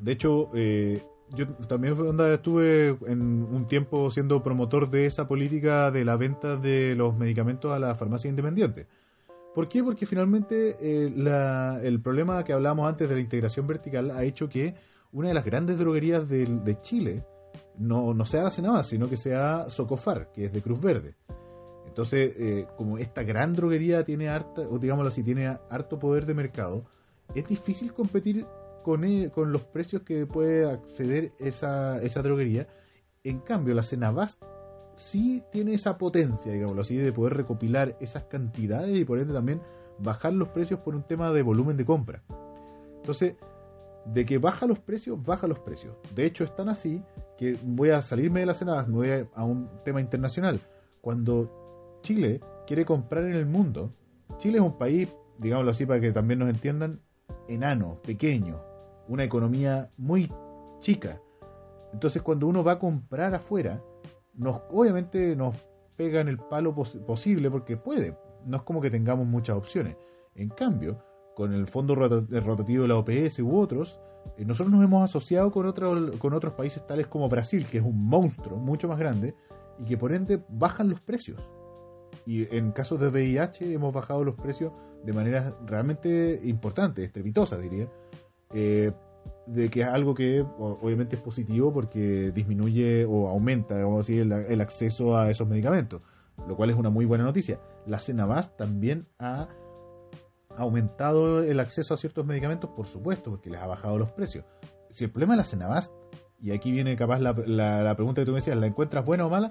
[0.00, 1.02] De hecho, eh,
[1.36, 1.94] yo también
[2.32, 7.72] estuve en un tiempo siendo promotor de esa política de la venta de los medicamentos
[7.72, 8.86] a la farmacia independiente.
[9.54, 9.82] ¿Por qué?
[9.82, 14.48] Porque finalmente eh, la- el problema que hablábamos antes de la integración vertical ha hecho
[14.48, 14.74] que
[15.12, 17.24] una de las grandes droguerías del- de, Chile
[17.78, 21.14] no, no sea la Senaba, sino que sea Socofar, que es de Cruz Verde.
[21.94, 26.34] Entonces, eh, como esta gran droguería tiene harta, o digámoslo así, tiene harto poder de
[26.34, 26.82] mercado,
[27.36, 28.46] es difícil competir
[28.82, 32.66] con, e- con los precios que puede acceder esa, esa droguería.
[33.22, 34.42] En cambio, la Cenabast
[34.96, 39.60] sí tiene esa potencia, digámoslo así, de poder recopilar esas cantidades y por ende también
[40.00, 42.24] bajar los precios por un tema de volumen de compra.
[42.96, 43.34] Entonces,
[44.04, 45.94] de que baja los precios, baja los precios.
[46.12, 47.00] De hecho, es tan así
[47.38, 50.58] que voy a salirme de la Cenabast, me voy a, a un tema internacional.
[51.00, 51.63] Cuando
[52.04, 53.90] Chile quiere comprar en el mundo,
[54.36, 57.00] Chile es un país, digámoslo así para que también nos entiendan,
[57.48, 58.60] enano, pequeño,
[59.08, 60.30] una economía muy
[60.80, 61.18] chica.
[61.94, 63.82] Entonces cuando uno va a comprar afuera,
[64.34, 65.56] nos, obviamente nos
[65.96, 68.14] pega en el palo pos- posible porque puede.
[68.44, 69.96] No es como que tengamos muchas opciones.
[70.34, 70.98] En cambio,
[71.34, 73.98] con el fondo rota- rotativo de la OPS u otros,
[74.36, 77.84] eh, nosotros nos hemos asociado con, otro- con otros países tales como Brasil, que es
[77.84, 79.34] un monstruo mucho más grande,
[79.78, 81.50] y que por ende bajan los precios.
[82.26, 84.72] Y en casos de VIH hemos bajado los precios
[85.04, 87.88] de manera realmente importante, estrepitosa diría,
[88.52, 88.92] eh,
[89.46, 94.22] de que es algo que obviamente es positivo porque disminuye o aumenta vamos a decir,
[94.22, 96.02] el, el acceso a esos medicamentos,
[96.48, 97.60] lo cual es una muy buena noticia.
[97.86, 99.48] La Cenabast también ha
[100.56, 104.44] aumentado el acceso a ciertos medicamentos, por supuesto, porque les ha bajado los precios.
[104.90, 105.92] Si el problema de la Cenabast,
[106.40, 109.26] y aquí viene capaz la, la- la pregunta que tú me decías, ¿la encuentras buena
[109.26, 109.50] o mala?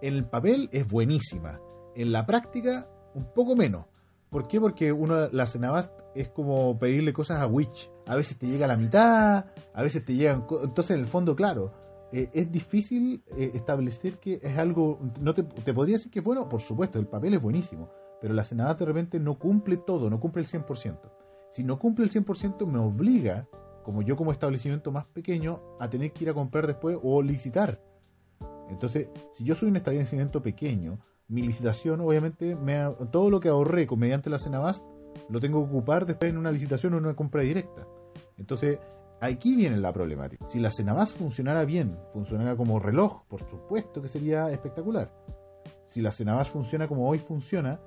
[0.00, 1.60] En el papel es buenísima,
[1.98, 3.86] en la práctica un poco menos.
[4.30, 4.60] ¿Por qué?
[4.60, 7.90] Porque uno, la Cenabast es como pedirle cosas a Witch.
[8.06, 10.44] A veces te llega a la mitad, a veces te llegan...
[10.62, 11.72] Entonces, en el fondo, claro,
[12.12, 15.00] eh, es difícil eh, establecer que es algo...
[15.20, 17.90] no te, te podría decir que es bueno, por supuesto, el papel es buenísimo,
[18.20, 20.98] pero la Cenabast de repente no cumple todo, no cumple el 100%.
[21.50, 23.48] Si no cumple el 100%, me obliga,
[23.82, 27.80] como yo como establecimiento más pequeño, a tener que ir a comprar después o licitar.
[28.68, 33.86] Entonces, si yo soy un establecimiento pequeño, mi licitación, obviamente, me todo lo que ahorré
[33.96, 34.82] mediante la Cenabast,
[35.28, 37.86] lo tengo que ocupar después en una licitación o en una compra directa.
[38.36, 38.78] Entonces,
[39.20, 40.46] aquí viene la problemática.
[40.46, 45.12] Si la Cenabast funcionara bien, funcionara como reloj, por supuesto que sería espectacular.
[45.86, 47.80] Si la Cenabast funciona como hoy funciona,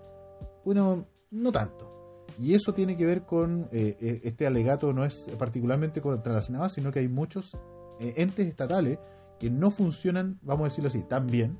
[0.63, 1.89] bueno, no tanto.
[2.39, 6.41] Y eso tiene que ver con, eh, eh, este alegato no es particularmente contra la
[6.41, 7.57] Cenabast, sino que hay muchos
[7.99, 8.99] eh, entes estatales
[9.39, 11.57] que no funcionan, vamos a decirlo así, tan bien,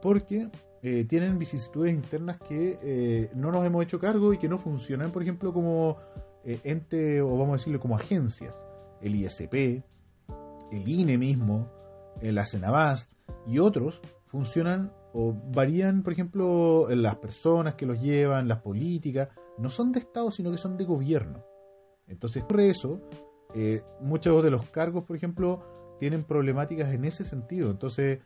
[0.00, 0.48] porque
[0.82, 5.10] eh, tienen vicisitudes internas que eh, no nos hemos hecho cargo y que no funcionan,
[5.10, 5.96] por ejemplo, como
[6.44, 8.54] eh, ente, o vamos a decirlo como agencias.
[9.00, 9.82] El ISP,
[10.70, 11.68] el INE mismo,
[12.22, 13.12] la Cenabast
[13.46, 19.28] y otros funcionan o varían, por ejemplo, en las personas que los llevan, las políticas,
[19.58, 21.44] no son de Estado, sino que son de gobierno.
[22.06, 23.00] Entonces, por eso,
[24.00, 25.62] muchos de los cargos, por ejemplo,
[25.98, 27.70] tienen problemáticas en ese sentido.
[27.70, 28.20] Entonces,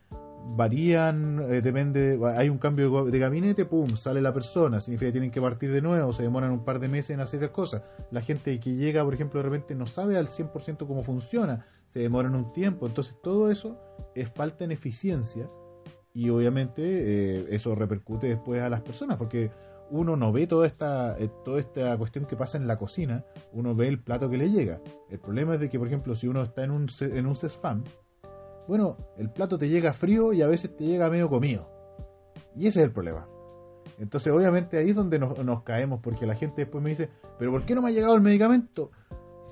[0.57, 5.31] varían, eh, depende, hay un cambio de, gabinete, pum, sale la persona, significa que tienen
[5.31, 7.83] que partir de nuevo, se demoran un par de meses en hacer las cosas.
[8.11, 12.01] La gente que llega, por ejemplo, de repente no sabe al 100% cómo funciona, se
[12.01, 12.87] demoran un tiempo.
[12.87, 13.79] Entonces, todo eso
[14.15, 15.47] es falta en eficiencia
[16.13, 19.51] y obviamente eh, eso repercute después a las personas porque
[19.91, 23.75] uno no ve toda esta eh, toda esta cuestión que pasa en la cocina uno
[23.75, 26.43] ve el plato que le llega el problema es de que por ejemplo si uno
[26.43, 27.85] está en un en un CESFAM
[28.71, 31.69] bueno el plato te llega frío y a veces te llega medio comido
[32.55, 33.27] y ese es el problema
[33.99, 37.63] entonces obviamente ahí es donde nos, caemos porque la gente después me dice pero ¿por
[37.63, 38.93] qué no me ha llegado el medicamento?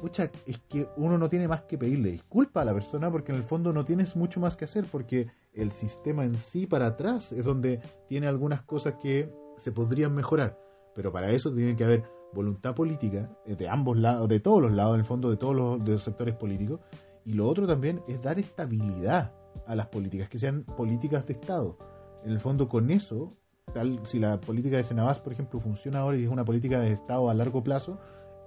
[0.00, 3.38] Pucha, es que uno no tiene más que pedirle disculpa a la persona porque en
[3.38, 7.32] el fondo no tienes mucho más que hacer porque el sistema en sí para atrás
[7.32, 10.56] es donde tiene algunas cosas que se podrían mejorar.
[10.94, 14.72] Pero para eso tiene que haber voluntad política eh, de ambos lados, de todos los
[14.72, 16.80] lados, en el fondo de todos los sectores políticos.
[17.28, 19.32] Y lo otro también es dar estabilidad
[19.66, 21.76] a las políticas, que sean políticas de Estado.
[22.24, 23.28] En el fondo con eso,
[23.74, 26.92] tal si la política de Senabas, por ejemplo, funciona ahora y es una política de
[26.92, 27.98] Estado a largo plazo,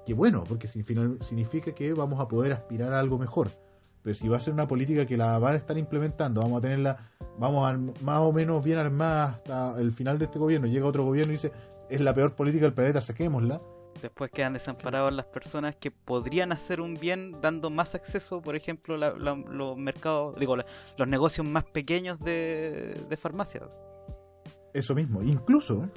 [0.03, 3.49] que bueno, porque significa que vamos a poder aspirar a algo mejor.
[4.01, 6.61] Pero si va a ser una política que la van a estar implementando, vamos a
[6.61, 6.97] tenerla,
[7.38, 11.05] vamos a, más o menos bien armada hasta el final de este gobierno, llega otro
[11.05, 11.51] gobierno y dice,
[11.88, 13.61] es la peor política del planeta, saquémosla.
[14.01, 18.97] Después quedan desamparados las personas que podrían hacer un bien dando más acceso, por ejemplo,
[18.97, 20.65] la- la- los mercados, digo, la-
[20.97, 23.61] los negocios más pequeños de, de farmacia.
[24.73, 25.21] Eso mismo.
[25.21, 25.89] Incluso,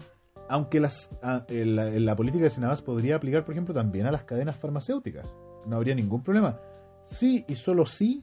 [0.49, 4.57] aunque las, a- la, política de Senabas podría aplicar, por ejemplo, también a las cadenas
[4.57, 5.27] farmacéuticas.
[5.67, 6.59] No habría ningún problema.
[7.07, 8.23] Sí y solo si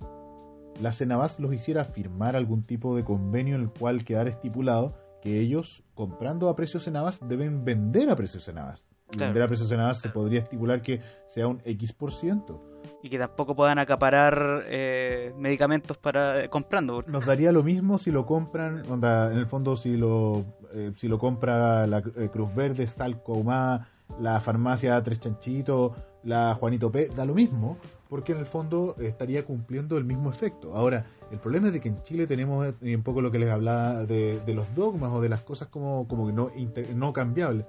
[0.81, 5.39] la Senabas los hiciera firmar algún tipo de convenio en el cual quedara estipulado que
[5.39, 8.83] ellos, comprando a precio Senabas, deben vender a precio Senabas.
[9.11, 9.27] Claro.
[9.33, 12.61] Vender a precio Senabas se podría estipular que sea un X por ciento.
[13.03, 16.95] Y que tampoco puedan acaparar eh, medicamentos para eh, comprando.
[16.95, 20.43] porque- Nos daría lo mismo si lo compran, onda, en el fondo si lo
[20.73, 23.87] eh, si lo compra la eh, Cruz Verde, Salco Humá,
[24.19, 25.91] la farmacia Tres Chanchitos,
[26.23, 27.77] la Juanito P da lo mismo,
[28.09, 30.75] porque en el fondo estaría cumpliendo el mismo efecto.
[30.75, 34.05] Ahora, el problema es de que en Chile tenemos un poco lo que les hablaba
[34.05, 37.65] de, de los dogmas o de las cosas como, como que no, inter- no cambiables.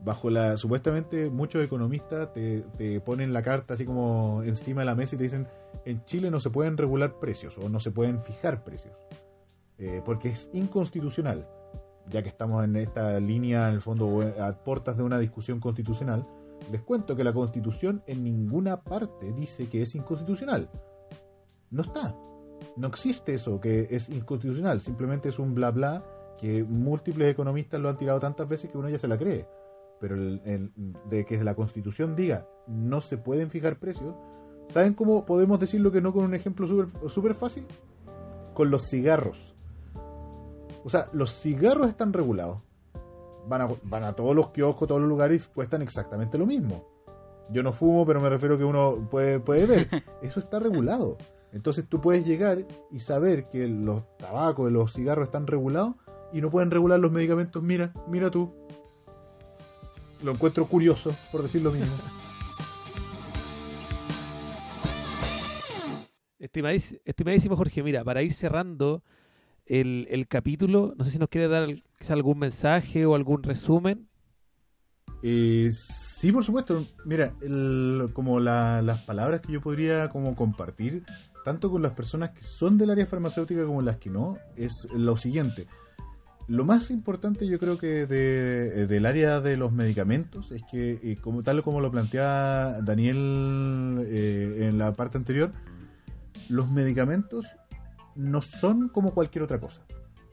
[0.00, 4.94] Bajo la, supuestamente muchos economistas te, te ponen la carta así como encima de la
[4.94, 5.48] mesa y te dicen,
[5.84, 8.94] en Chile no se pueden regular precios o no se pueden fijar precios,
[9.78, 11.48] eh, porque es inconstitucional,
[12.08, 16.24] ya que estamos en esta línea, en el fondo, a puertas de una discusión constitucional.
[16.72, 20.68] Les cuento que la constitución en ninguna parte dice que es inconstitucional.
[21.70, 22.14] No está.
[22.76, 24.80] No existe eso, que es inconstitucional.
[24.80, 26.02] Simplemente es un bla bla
[26.38, 29.46] que múltiples economistas lo han tirado tantas veces que uno ya se la cree.
[30.00, 30.72] Pero el, el-
[31.10, 34.14] de que la constitución diga no se pueden fijar precios,
[34.68, 37.64] ¿saben cómo podemos decirlo que no con un ejemplo súper súper fácil?
[38.54, 39.38] Con los cigarros.
[40.84, 42.62] O sea, los cigarros están regulados.
[43.48, 46.84] Van a, van a todos los kioscos, todos los lugares y cuestan exactamente lo mismo.
[47.50, 49.88] Yo no fumo, pero me refiero que uno puede, puede ver.
[50.22, 51.16] Eso está regulado.
[51.52, 55.94] Entonces tú puedes llegar y saber que los tabacos, los cigarros están regulados
[56.32, 57.62] y no pueden regular los medicamentos.
[57.62, 58.52] Mira, mira tú.
[60.22, 61.94] Lo encuentro curioso, por decir lo mismo.
[66.40, 69.02] Estimadís- estimadísimo Jorge, mira, para ir cerrando
[69.66, 74.08] el, el capítulo, no sé si nos quiere dar quizá algún mensaje o algún resumen.
[75.22, 76.84] Eh, sí, por supuesto.
[77.04, 81.04] Mira, el- como la- las palabras que yo podría como compartir,
[81.44, 85.16] tanto con las personas que son del área farmacéutica como las que no, es lo
[85.16, 85.66] siguiente.
[86.48, 90.98] Lo más importante yo creo que de- eh, del área de los medicamentos es que,
[91.02, 95.52] eh, como tal como lo plantea Daniel eh, en la parte anterior,
[96.48, 97.46] los medicamentos
[98.14, 99.82] no son como cualquier otra cosa.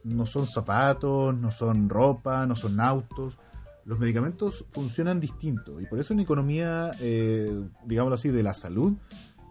[0.05, 3.37] No son zapatos, no son ropa, no son autos.
[3.83, 8.93] Los medicamentos funcionan distinto y por eso en economía, eh, digámoslo así, de la salud,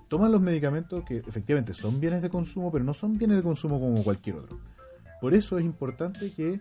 [0.08, 3.78] toman los medicamentos que efectivamente son bienes de consumo, pero no son bienes de consumo
[3.78, 4.58] como cualquier otro.
[5.24, 6.60] Por eso es importante que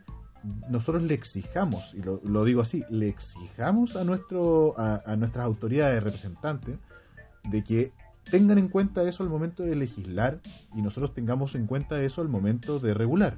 [0.70, 6.02] nosotros le exijamos, y lo, digo así, le exijamos a, nuestro, a, a nuestras autoridades
[6.02, 6.78] representantes
[7.44, 7.92] de que
[8.32, 10.40] tengan en cuenta eso al momento de legislar
[10.74, 13.38] y nosotros tengamos en cuenta eso al momento de regular.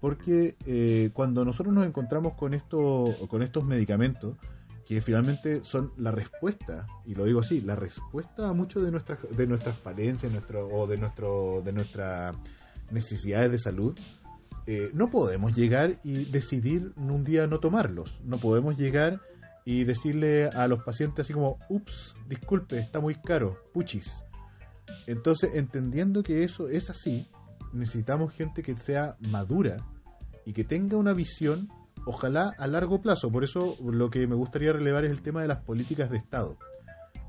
[0.00, 4.36] Porque eh, cuando nosotros nos encontramos con, esto, con estos medicamentos,
[4.86, 9.18] que finalmente son la respuesta, y lo digo así, la respuesta a muchas de nuestras,
[9.36, 12.36] de nuestras falencias nuestro, o de, nuestro, de nuestras
[12.92, 13.98] necesidades de salud,
[14.66, 18.20] eh, no podemos llegar y decidir un día no tomarlos.
[18.24, 19.20] No podemos llegar
[19.64, 24.24] y decirle a los pacientes así como, ups, disculpe, está muy caro, puchis.
[25.06, 27.28] Entonces, entendiendo que eso es así,
[27.72, 29.76] necesitamos gente que sea madura
[30.44, 31.68] y que tenga una visión,
[32.06, 33.30] ojalá a largo plazo.
[33.30, 36.56] Por eso lo que me gustaría relevar es el tema de las políticas de Estado.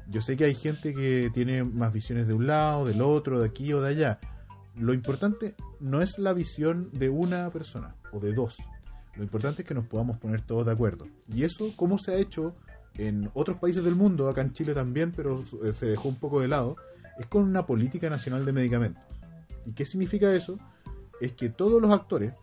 [0.07, 3.47] Yo sé que hay gente que tiene más visiones de un lado, del otro, de
[3.47, 4.19] aquí o de allá.
[4.75, 8.57] Lo importante no es la visión de una persona o de dos.
[9.15, 11.07] Lo importante es que nos podamos poner todos de acuerdo.
[11.27, 12.55] Y eso, ¿cómo se ha hecho
[12.95, 16.41] en otros países del mundo, acá en Chile también, pero eh, se dejó un poco
[16.41, 16.75] de lado,
[17.17, 19.03] es con una política nacional de medicamentos.
[19.65, 20.57] ¿Y qué significa eso?
[21.19, 22.33] Es que todos los actores,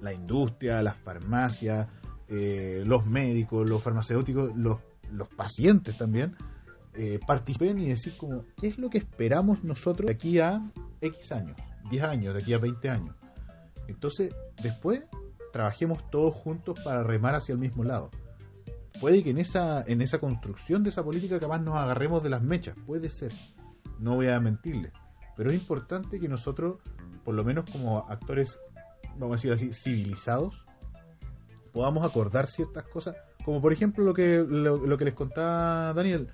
[0.00, 1.88] la industria, las farmacias,
[2.28, 4.80] eh, los médicos, los farmacéuticos, los,
[5.12, 6.34] los pacientes también,
[6.94, 10.60] eh, participen y decir como, ¿qué es lo que esperamos nosotros de aquí a
[11.02, 11.56] X años,
[11.90, 13.14] 10 años, de aquí a 20 años?
[13.88, 15.02] Entonces, después,
[15.52, 18.10] trabajemos todos juntos para remar hacia el mismo lado.
[19.00, 22.42] Puede que en esa, en esa construcción de esa política capaz nos agarremos de las
[22.42, 23.32] mechas, puede ser,
[23.98, 24.92] no voy a mentirle,
[25.36, 26.78] pero es importante que nosotros,
[27.24, 28.60] por lo menos como actores,
[29.16, 30.64] vamos a decir así, civilizados,
[31.72, 36.28] podamos acordar ciertas cosas, como por ejemplo lo que, lo, lo que les contaba Daniel,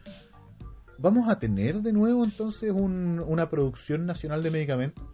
[0.99, 5.05] vamos a tener de nuevo entonces un- una producción nacional de medicamentos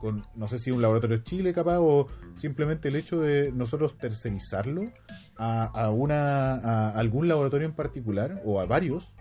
[0.00, 2.06] con no sé si un laboratorio de Chile capaz o
[2.36, 4.82] simplemente el hecho de nosotros tercerizarlo
[5.36, 9.12] a, a una a algún laboratorio en particular o a varios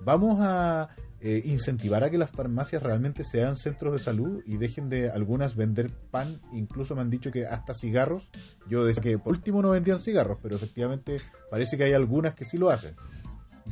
[0.00, 0.88] vamos a
[1.20, 5.56] eh, incentivar a que las farmacias realmente sean centros de salud y dejen de algunas
[5.56, 8.28] vender pan incluso me han dicho que hasta cigarros.
[8.68, 11.16] Yo decía que por último no vendían cigarros pero efectivamente
[11.50, 12.94] parece que hay algunas que sí lo hacen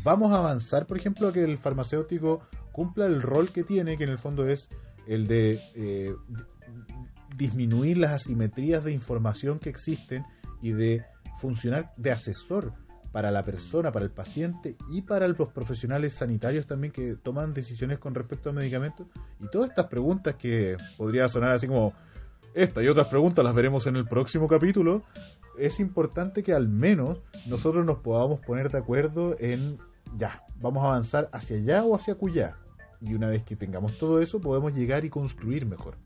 [0.03, 2.41] vamos a avanzar, por ejemplo, a que el farmacéutico
[2.73, 4.69] cumpla el rol que tiene, que en el fondo es
[5.07, 6.45] el de eh, di-
[7.37, 10.25] disminuir las asimetrías de información que existen
[10.63, 11.05] y de
[11.41, 12.73] funcionar de asesor
[13.13, 17.99] para la persona, para el paciente y para los profesionales sanitarios también que toman decisiones
[18.01, 19.07] con respecto a medicamentos.
[19.41, 21.93] Y todas estas preguntas que podría sonar así como
[22.55, 25.03] esta y otras preguntas las veremos en el próximo capítulo,
[25.59, 29.79] es importante que al menos nosotros nos podamos poner de acuerdo en
[30.17, 32.57] ya, vamos a avanzar hacia allá o hacia cuya.
[33.01, 35.97] Y una vez que tengamos todo eso, podemos llegar y construir mejor.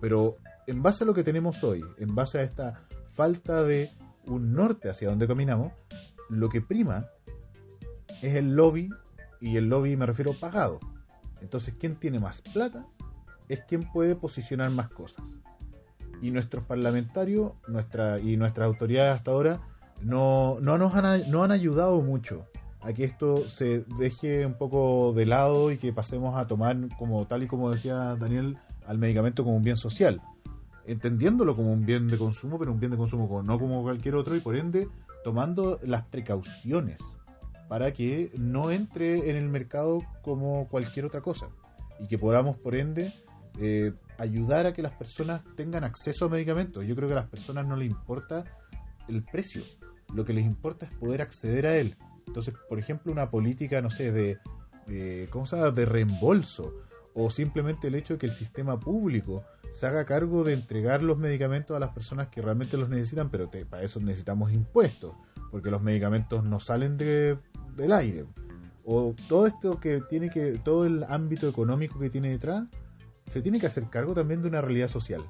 [0.00, 2.80] Pero en base a lo que tenemos hoy, en base a esta
[3.12, 3.90] falta de
[4.26, 5.72] un norte hacia donde caminamos,
[6.28, 7.06] lo que prima
[8.22, 8.88] es el lobby,
[9.40, 10.80] y el lobby me refiero pagado.
[11.40, 12.86] Entonces, ¿quién tiene más plata?
[13.48, 15.22] Es quien puede posicionar más cosas.
[16.22, 19.60] Y nuestros parlamentarios nuestra, y nuestras autoridades hasta ahora
[20.00, 22.46] no, no nos han, no han ayudado mucho
[22.80, 27.26] a que esto se deje un poco de lado y que pasemos a tomar, como
[27.26, 30.20] tal y como decía Daniel, al medicamento como un bien social,
[30.86, 34.36] entendiéndolo como un bien de consumo, pero un bien de consumo no como cualquier otro
[34.36, 34.86] y por ende
[35.24, 36.98] tomando las precauciones
[37.68, 41.48] para que no entre en el mercado como cualquier otra cosa.
[41.98, 43.12] Y que podamos por ende
[43.58, 46.84] eh, ayudar a que las personas tengan acceso a medicamentos.
[46.86, 48.44] Yo creo que a las personas no les importa
[49.08, 49.62] el precio,
[50.14, 51.96] lo que les importa es poder acceder a él.
[52.26, 54.38] Entonces, por ejemplo, una política, no sé, de,
[55.30, 55.70] ¿cómo se llama?
[55.70, 56.74] de reembolso
[57.14, 61.18] o simplemente el hecho de que el sistema público se haga cargo de entregar los
[61.18, 65.14] medicamentos a las personas que realmente los necesitan, pero para eso necesitamos impuestos,
[65.50, 67.38] porque los medicamentos no salen de,
[67.76, 68.24] del aire.
[68.84, 72.64] O todo esto que tiene que, todo el ámbito económico que tiene detrás,
[73.30, 75.24] se tiene que hacer cargo también de una realidad social.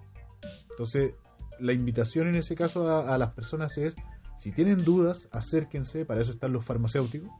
[0.70, 1.14] Entonces,
[1.58, 3.94] la invitación en ese caso a, las personas es,
[4.38, 7.30] si tienen dudas, acérquense, para eso están los farmacéuticos.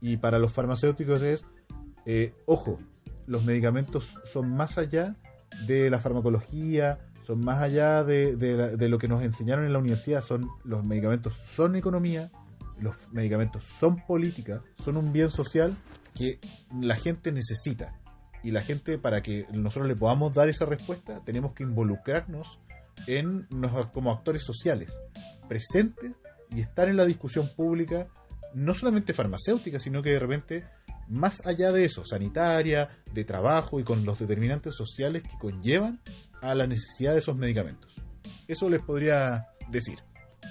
[0.00, 1.44] Y para los farmacéuticos es,
[2.04, 2.78] eh, ojo,
[3.26, 5.16] los medicamentos son más allá
[5.66, 10.20] de la farmacología, son más allá de, de, lo que nos enseñaron en la universidad,
[10.20, 12.30] son los medicamentos son economía,
[12.78, 15.74] los medicamentos son política, son un bien social
[16.14, 16.38] que
[16.80, 17.98] la gente necesita.
[18.44, 22.60] Y la gente, para que nosotros le podamos dar esa respuesta, tenemos que involucrarnos
[23.06, 23.48] en
[23.92, 24.92] como actores sociales,
[25.48, 26.12] presentes
[26.50, 28.06] y estar en la discusión pública,
[28.52, 30.64] no solamente farmacéutica, sino que de repente
[31.08, 36.00] más allá de eso, sanitaria, de trabajo y con los determinantes sociales que conllevan
[36.40, 37.94] a la necesidad de esos medicamentos.
[38.48, 39.98] Eso les podría decir.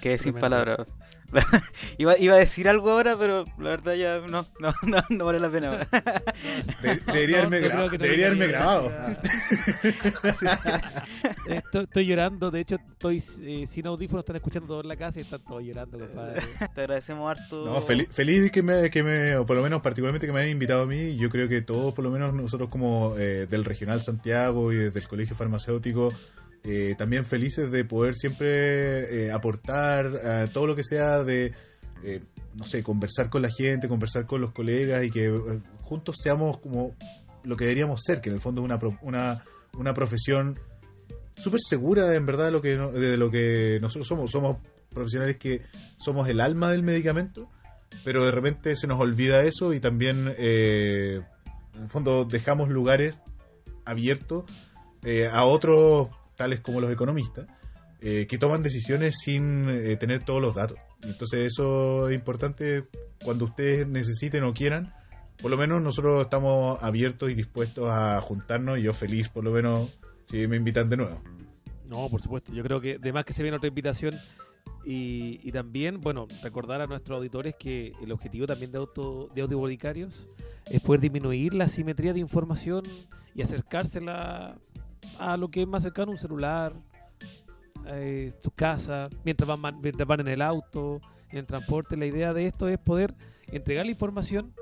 [0.02, 0.88] Que sin palabras.
[1.98, 4.74] iba, iba, a decir algo ahora, pero la verdad ya no, no,
[5.10, 5.88] no, vale la pena.
[7.08, 7.60] debería haberme,
[8.48, 8.92] grabado.
[11.74, 15.24] estoy, llorando, de hecho estoy eh, sin audífonos, están escuchando todo en la casa y
[15.24, 16.42] están todos llorando, compadre.
[16.74, 17.66] Te agradecemos harto.
[17.66, 20.52] No, feliz, feliz que me, que me, o por lo menos particularmente que me hayan
[20.52, 21.16] invitado a mí.
[21.16, 25.00] Yo creo que todos, por lo menos nosotros como eh, del Regional Santiago y desde
[25.00, 26.14] el Colegio Farmacéutico,
[26.66, 31.52] eh, también felices de poder siempre eh, aportar todo lo que sea de,
[32.04, 32.22] eh,
[32.58, 35.30] no sé, conversar con la gente, conversar con los colegas y que
[35.82, 36.96] juntos seamos como
[37.44, 39.44] lo que deberíamos ser, que en el fondo es una, una,
[39.78, 40.58] una profesión
[41.36, 44.32] súper segura en verdad de lo, que, de lo que nosotros somos.
[44.32, 44.58] Somos
[44.90, 45.64] profesionales que
[45.98, 47.50] somos el alma del medicamento,
[48.06, 51.26] pero de repente se nos olvida eso y también en
[51.76, 53.18] el fondo dejamos lugares
[53.84, 54.46] abiertos
[55.30, 57.48] a otros tales como los economistas,
[58.02, 60.78] eh, que toman decisiones sin eh, tener todos los datos.
[61.04, 62.86] Entonces eso es importante
[63.24, 64.94] cuando ustedes necesiten o quieran.
[65.42, 69.52] Por lo menos nosotros estamos abiertos y dispuestos a juntarnos y yo feliz por lo
[69.52, 71.22] menos si me invitan de nuevo.
[71.86, 72.54] No, por supuesto.
[72.54, 74.16] Yo creo que además que se viene otra invitación
[74.86, 79.42] y, y, también, bueno, recordar a nuestros auditores que el objetivo también de, auto, de
[79.42, 80.28] Audioboticarios
[80.70, 82.84] es poder disminuir la simetría de información
[83.34, 84.58] y acercársela
[85.20, 86.74] a lo que es más cercano, un celular,
[87.88, 91.98] eh, tu casa, mientras van, mientras van en el auto, en el transporte.
[91.98, 93.14] La idea de esto es poder
[93.48, 94.54] entregar la información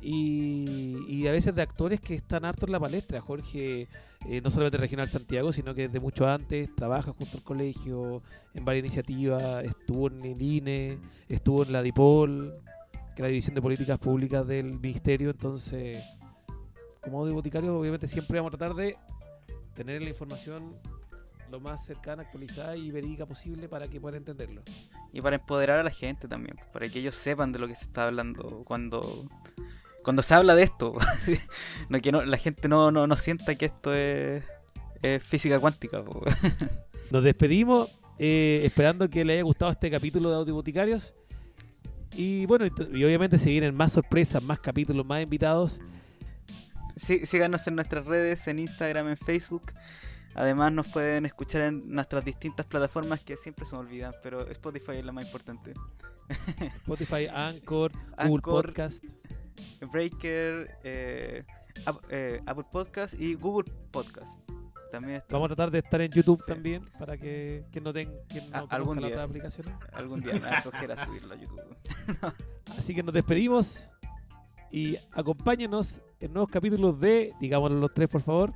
[0.00, 3.20] y, a veces de actores que están hartos en la palestra.
[3.20, 3.88] Jorge,
[4.28, 8.22] eh, no solamente Regional Santiago, sino que desde mucho antes trabaja junto al colegio
[8.54, 10.98] en varias iniciativas, estuvo en el INE,
[11.28, 12.54] estuvo en la DIPOL,
[12.92, 15.30] que es la División de Políticas Públicas del Ministerio.
[15.30, 15.98] Entonces,
[17.02, 18.96] como boticario, obviamente siempre vamos a tratar de
[19.76, 20.74] tener la información
[21.50, 24.62] lo más cercana, actualizada y verídica posible para que puedan entenderlo.
[25.12, 27.84] Y para empoderar a la gente también, para que ellos sepan de lo que se
[27.84, 29.28] está hablando cuando,
[30.02, 30.96] cuando se habla de esto.
[31.88, 34.42] no, que no, la gente no, no, no sienta que esto es,
[35.20, 36.02] física cuántica.
[37.12, 41.14] Nos despedimos eh, esperando que les haya gustado este capítulo de Audioboticarios.
[42.16, 45.80] Y bueno, y obviamente se vienen más sorpresas, más capítulos, más invitados.
[46.96, 49.72] Sí, síganos en nuestras redes, en Instagram, en Facebook.
[50.34, 54.92] Además nos pueden escuchar en nuestras distintas plataformas que siempre se me olvidan, pero Spotify
[54.92, 55.74] es la más importante.
[56.76, 57.92] Spotify, Anchor,
[58.24, 59.04] Google Podcast.
[59.90, 61.44] Breaker, eh,
[62.10, 64.42] eh, Apple Podcast y Google Podcast.
[64.90, 68.14] También Vamos a tratar de estar en YouTube también para que, que no tengan
[68.52, 69.74] no algún aplicaciones.
[69.92, 71.76] Algún día me a subirlo a YouTube.
[72.78, 73.90] Así que nos despedimos.
[74.70, 78.52] Y acompáñenos en nuevos capítulos de, digámoslo los tres por favor,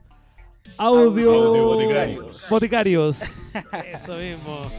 [0.76, 2.46] Audio, Audio Boticarios.
[2.48, 3.20] Boticarios.
[3.92, 4.70] Eso mismo.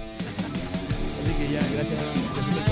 [1.21, 2.70] Así que ya, gracias.